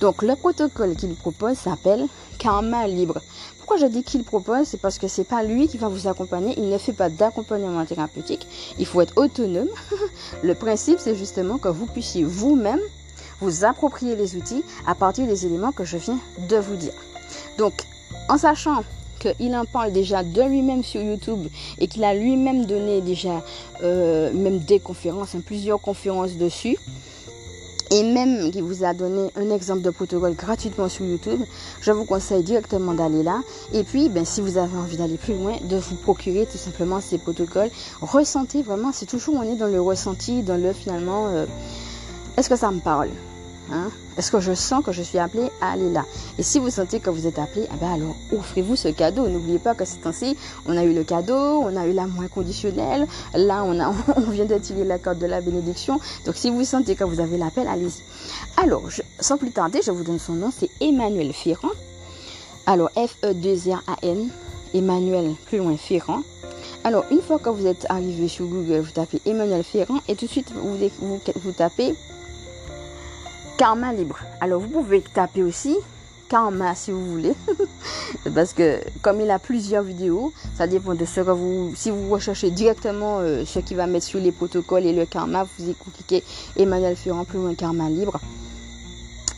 Donc, 0.00 0.22
le 0.22 0.34
protocole 0.34 0.96
qu'il 0.96 1.14
propose 1.14 1.58
s'appelle 1.58 2.06
karma 2.38 2.86
libre. 2.86 3.20
Pourquoi 3.58 3.76
je 3.76 3.86
dis 3.86 4.02
qu'il 4.02 4.24
propose? 4.24 4.66
C'est 4.66 4.80
parce 4.80 4.98
que 4.98 5.08
c'est 5.08 5.24
pas 5.24 5.42
lui 5.42 5.68
qui 5.68 5.76
va 5.76 5.88
vous 5.88 6.08
accompagner. 6.08 6.54
Il 6.56 6.70
ne 6.70 6.78
fait 6.78 6.94
pas 6.94 7.10
d'accompagnement 7.10 7.84
thérapeutique. 7.84 8.46
Il 8.78 8.86
faut 8.86 9.02
être 9.02 9.16
autonome. 9.16 9.68
Le 10.42 10.54
principe, 10.54 10.98
c'est 10.98 11.14
justement 11.14 11.58
que 11.58 11.68
vous 11.68 11.86
puissiez 11.86 12.24
vous-même 12.24 12.80
vous 13.40 13.64
approprier 13.64 14.16
les 14.16 14.36
outils 14.36 14.62
à 14.86 14.94
partir 14.94 15.26
des 15.26 15.46
éléments 15.46 15.72
que 15.72 15.84
je 15.84 15.96
viens 15.96 16.18
de 16.48 16.56
vous 16.56 16.76
dire. 16.76 16.92
Donc, 17.58 17.74
en 18.28 18.38
sachant 18.38 18.84
qu'il 19.18 19.54
en 19.54 19.64
parle 19.66 19.92
déjà 19.92 20.22
de 20.22 20.42
lui-même 20.42 20.82
sur 20.82 21.02
YouTube 21.02 21.46
et 21.78 21.86
qu'il 21.88 22.04
a 22.04 22.14
lui-même 22.14 22.64
donné 22.64 23.00
déjà 23.00 23.42
euh, 23.82 24.32
même 24.32 24.58
des 24.60 24.80
conférences, 24.80 25.34
hein, 25.34 25.42
plusieurs 25.44 25.80
conférences 25.80 26.34
dessus, 26.34 26.78
et 27.90 28.02
même 28.02 28.50
qui 28.50 28.60
vous 28.60 28.84
a 28.84 28.94
donné 28.94 29.30
un 29.36 29.50
exemple 29.50 29.82
de 29.82 29.90
protocole 29.90 30.34
gratuitement 30.34 30.88
sur 30.88 31.04
YouTube, 31.04 31.40
je 31.80 31.90
vous 31.90 32.04
conseille 32.04 32.44
directement 32.44 32.94
d'aller 32.94 33.22
là. 33.22 33.40
Et 33.72 33.82
puis, 33.82 34.08
ben, 34.08 34.24
si 34.24 34.40
vous 34.40 34.58
avez 34.58 34.76
envie 34.76 34.96
d'aller 34.96 35.16
plus 35.16 35.34
loin, 35.34 35.56
de 35.62 35.76
vous 35.76 35.96
procurer 35.96 36.46
tout 36.46 36.58
simplement 36.58 37.00
ces 37.00 37.18
protocoles. 37.18 37.70
Ressentez 38.00 38.62
vraiment, 38.62 38.92
c'est 38.92 39.06
toujours 39.06 39.34
on 39.34 39.42
est 39.42 39.56
dans 39.56 39.66
le 39.66 39.80
ressenti, 39.80 40.42
dans 40.42 40.56
le 40.56 40.72
finalement, 40.72 41.28
euh, 41.28 41.46
est-ce 42.36 42.48
que 42.48 42.56
ça 42.56 42.70
me 42.70 42.80
parle? 42.80 43.08
Hein? 43.72 43.90
Est-ce 44.18 44.32
que 44.32 44.40
je 44.40 44.52
sens 44.52 44.84
que 44.84 44.92
je 44.92 45.02
suis 45.02 45.18
appelé 45.18 45.50
à 45.60 45.72
aller 45.72 45.90
là? 45.90 46.04
Et 46.38 46.42
si 46.42 46.58
vous 46.58 46.70
sentez 46.70 47.00
que 47.00 47.10
vous 47.10 47.26
êtes 47.26 47.38
appelé, 47.38 47.66
eh 47.72 47.76
ben 47.76 47.92
alors 47.92 48.16
offrez-vous 48.36 48.76
ce 48.76 48.88
cadeau. 48.88 49.28
N'oubliez 49.28 49.58
pas 49.58 49.74
que 49.74 49.84
c'est 49.84 50.06
ainsi, 50.06 50.36
on 50.66 50.76
a 50.76 50.82
eu 50.84 50.92
le 50.92 51.04
cadeau, 51.04 51.34
on 51.34 51.76
a 51.76 51.86
eu 51.86 51.92
l'amour 51.92 52.24
inconditionnel. 52.24 53.06
Là, 53.34 53.62
on, 53.64 53.78
a, 53.80 53.92
on 54.16 54.30
vient 54.30 54.46
la 54.84 54.98
carte 54.98 55.18
de 55.18 55.26
la 55.26 55.40
bénédiction. 55.40 56.00
Donc 56.26 56.36
si 56.36 56.50
vous 56.50 56.64
sentez 56.64 56.96
que 56.96 57.04
vous 57.04 57.20
avez 57.20 57.38
l'appel, 57.38 57.68
allez-y. 57.68 58.02
Alors, 58.56 58.82
sans 59.20 59.38
plus 59.38 59.52
tarder, 59.52 59.80
je 59.84 59.90
vous 59.90 60.04
donne 60.04 60.18
son 60.18 60.34
nom, 60.34 60.50
c'est 60.56 60.70
Emmanuel 60.80 61.32
Ferrand. 61.32 61.70
Alors, 62.66 62.90
F-E-2-R-A-N, 62.90 64.28
Emmanuel, 64.74 65.34
plus 65.46 65.58
loin, 65.58 65.76
Ferrand. 65.76 66.22
Alors, 66.84 67.04
une 67.10 67.20
fois 67.20 67.38
que 67.38 67.48
vous 67.48 67.66
êtes 67.66 67.86
arrivé 67.88 68.28
sur 68.28 68.46
Google, 68.46 68.80
vous 68.80 68.90
tapez 68.90 69.20
Emmanuel 69.26 69.64
Ferrand 69.64 70.00
et 70.08 70.16
tout 70.16 70.26
de 70.26 70.30
suite, 70.30 70.52
vous 70.52 71.52
tapez 71.52 71.94
Karma 73.60 73.92
libre. 73.92 74.18
Alors 74.40 74.58
vous 74.58 74.68
pouvez 74.68 75.02
taper 75.02 75.42
aussi 75.42 75.76
Karma 76.30 76.74
si 76.74 76.92
vous 76.92 77.04
voulez. 77.04 77.34
Parce 78.34 78.54
que 78.54 78.80
comme 79.02 79.20
il 79.20 79.30
a 79.30 79.38
plusieurs 79.38 79.82
vidéos, 79.82 80.32
ça 80.56 80.66
dépend 80.66 80.94
de 80.94 81.04
ce 81.04 81.20
que 81.20 81.30
vous... 81.30 81.74
Si 81.76 81.90
vous 81.90 82.08
recherchez 82.08 82.50
directement 82.50 83.18
euh, 83.18 83.44
ce 83.44 83.58
qui 83.58 83.74
va 83.74 83.86
mettre 83.86 84.06
sur 84.06 84.18
les 84.18 84.32
protocoles 84.32 84.86
et 84.86 84.94
le 84.94 85.04
karma, 85.04 85.46
vous, 85.58 85.74
cliquez 85.94 86.24
Emmanuel 86.56 86.96
Ferrand 86.96 87.26
plus 87.26 87.36
loin 87.36 87.54
Karma 87.54 87.90
libre. 87.90 88.18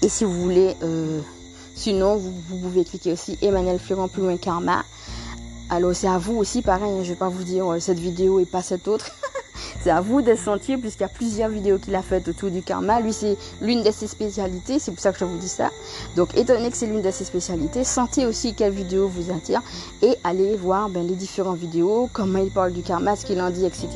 Et 0.02 0.08
si 0.08 0.24
vous 0.24 0.40
voulez... 0.40 0.76
Euh, 0.84 1.20
sinon, 1.74 2.14
vous, 2.14 2.58
pouvez 2.60 2.84
cliquer 2.84 3.14
aussi 3.14 3.36
Emmanuel 3.42 3.80
Ferrand 3.80 4.06
plus 4.06 4.22
loin 4.22 4.36
Karma. 4.36 4.84
Alors 5.68 5.96
c'est 5.96 6.06
à 6.06 6.18
vous 6.18 6.36
aussi, 6.36 6.62
pareil, 6.62 6.92
hein, 6.92 7.02
je 7.02 7.08
vais 7.08 7.18
pas 7.18 7.28
vous 7.28 7.42
dire 7.42 7.72
euh, 7.72 7.80
cette 7.80 7.98
vidéo 7.98 8.38
et 8.38 8.46
pas 8.46 8.62
cette 8.62 8.86
autre. 8.86 9.10
c'est 9.82 9.90
à 9.90 10.00
vous 10.00 10.22
de 10.22 10.34
sentir 10.34 10.78
puisqu'il 10.78 11.02
y 11.02 11.06
a 11.06 11.08
plusieurs 11.08 11.48
vidéos 11.48 11.78
qu'il 11.78 11.94
a 11.94 12.02
faites 12.02 12.28
autour 12.28 12.50
du 12.50 12.62
karma. 12.62 13.00
Lui, 13.00 13.12
c'est 13.12 13.36
l'une 13.60 13.82
de 13.82 13.90
ses 13.90 14.06
spécialités. 14.06 14.78
C'est 14.78 14.92
pour 14.92 15.00
ça 15.00 15.12
que 15.12 15.18
je 15.18 15.24
vous 15.24 15.38
dis 15.38 15.48
ça. 15.48 15.70
Donc, 16.16 16.34
donné 16.44 16.70
que 16.70 16.76
c'est 16.76 16.86
l'une 16.86 17.02
de 17.02 17.10
ses 17.10 17.24
spécialités, 17.24 17.84
sentez 17.84 18.26
aussi 18.26 18.54
quelle 18.54 18.72
vidéo 18.72 19.08
vous 19.08 19.30
attire 19.30 19.62
et 20.02 20.14
allez 20.24 20.56
voir 20.56 20.88
ben, 20.88 21.06
les 21.06 21.14
différentes 21.14 21.58
vidéos, 21.58 22.08
comment 22.12 22.38
il 22.38 22.50
parle 22.50 22.72
du 22.72 22.82
karma, 22.82 23.16
ce 23.16 23.24
qu'il 23.24 23.40
en 23.40 23.50
dit, 23.50 23.64
etc. 23.64 23.88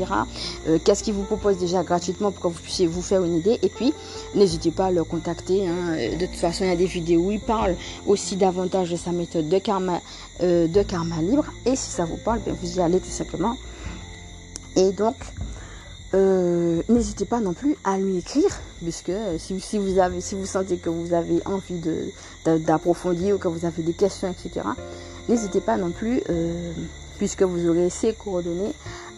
Euh, 0.68 0.78
qu'est-ce 0.82 1.02
qu'il 1.02 1.14
vous 1.14 1.24
propose 1.24 1.58
déjà 1.58 1.82
gratuitement 1.82 2.30
pour 2.30 2.42
que 2.42 2.48
vous 2.48 2.62
puissiez 2.62 2.86
vous 2.86 3.02
faire 3.02 3.24
une 3.24 3.36
idée. 3.36 3.58
Et 3.62 3.68
puis, 3.68 3.92
n'hésitez 4.34 4.70
pas 4.70 4.86
à 4.86 4.90
le 4.90 5.04
contacter. 5.04 5.66
Hein. 5.66 5.96
De 6.18 6.26
toute 6.26 6.36
façon, 6.36 6.64
il 6.64 6.68
y 6.68 6.72
a 6.72 6.76
des 6.76 6.86
vidéos 6.86 7.20
où 7.20 7.30
il 7.30 7.40
parle 7.40 7.76
aussi 8.06 8.36
davantage 8.36 8.90
de 8.90 8.96
sa 8.96 9.12
méthode 9.12 9.48
de 9.48 9.58
karma, 9.58 10.00
euh, 10.42 10.66
libre. 11.22 11.44
Et 11.64 11.76
si 11.76 11.90
ça 11.90 12.04
vous 12.04 12.18
parle, 12.18 12.40
ben, 12.44 12.54
vous 12.60 12.78
y 12.78 12.80
allez 12.80 13.00
tout 13.00 13.10
simplement. 13.10 13.56
Et 14.76 14.92
donc, 14.92 15.16
euh, 16.14 16.82
n'hésitez 16.88 17.24
pas 17.24 17.40
non 17.40 17.52
plus 17.52 17.76
à 17.82 17.98
lui 17.98 18.18
écrire, 18.18 18.50
puisque 18.82 19.08
euh, 19.08 19.38
si, 19.38 19.78
vous 19.78 19.98
avez, 19.98 20.20
si 20.20 20.34
vous 20.34 20.46
sentez 20.46 20.76
que 20.76 20.90
vous 20.90 21.12
avez 21.12 21.40
envie 21.46 21.80
d'approfondir 22.44 23.36
ou 23.36 23.38
que 23.38 23.48
vous 23.48 23.64
avez 23.64 23.82
des 23.82 23.94
questions, 23.94 24.30
etc., 24.30 24.66
n'hésitez 25.28 25.60
pas 25.60 25.76
non 25.76 25.90
plus, 25.90 26.22
euh, 26.30 26.72
puisque 27.18 27.42
vous 27.42 27.68
aurez 27.68 27.90
ses 27.90 28.12
coordonnées, 28.12 28.72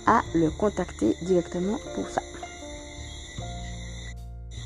à 0.07 0.23
le 0.35 0.49
contacter 0.49 1.15
directement 1.21 1.79
pour 1.95 2.09
ça. 2.09 2.23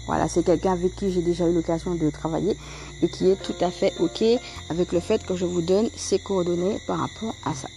Voilà, 0.06 0.28
c'est 0.28 0.44
quelqu'un 0.44 0.72
avec 0.72 0.94
qui 0.94 1.10
j'ai 1.10 1.22
déjà 1.22 1.48
eu 1.48 1.52
l'occasion 1.52 1.94
de 1.94 2.10
travailler 2.10 2.56
et 3.02 3.08
qui 3.08 3.28
est 3.28 3.42
tout 3.42 3.54
à 3.60 3.70
fait 3.70 3.92
OK 3.98 4.22
avec 4.70 4.92
le 4.92 5.00
fait 5.00 5.24
que 5.24 5.34
je 5.34 5.44
vous 5.44 5.62
donne 5.62 5.88
ses 5.96 6.18
coordonnées 6.20 6.78
par 6.86 6.98
rapport 6.98 7.34
à 7.44 7.54
ça. 7.54 7.68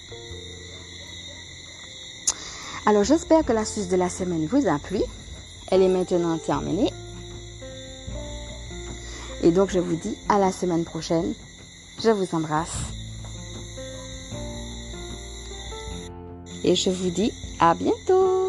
Alors 2.87 3.03
j'espère 3.03 3.43
que 3.43 3.51
l'astuce 3.51 3.87
de 3.87 3.95
la 3.95 4.09
semaine 4.09 4.45
vous 4.45 4.67
a 4.67 4.77
plu. 4.77 4.99
Elle 5.71 5.81
est 5.81 5.89
maintenant 5.89 6.37
terminée. 6.37 6.91
Et 9.41 9.51
donc 9.51 9.71
je 9.71 9.79
vous 9.79 9.95
dis 9.95 10.15
à 10.29 10.37
la 10.37 10.51
semaine 10.51 10.83
prochaine. 10.83 11.33
Je 12.03 12.11
vous 12.11 12.27
embrasse. 12.35 12.77
Et 16.63 16.75
je 16.75 16.91
vous 16.91 17.09
dis 17.09 17.31
à 17.59 17.73
bientôt. 17.73 18.44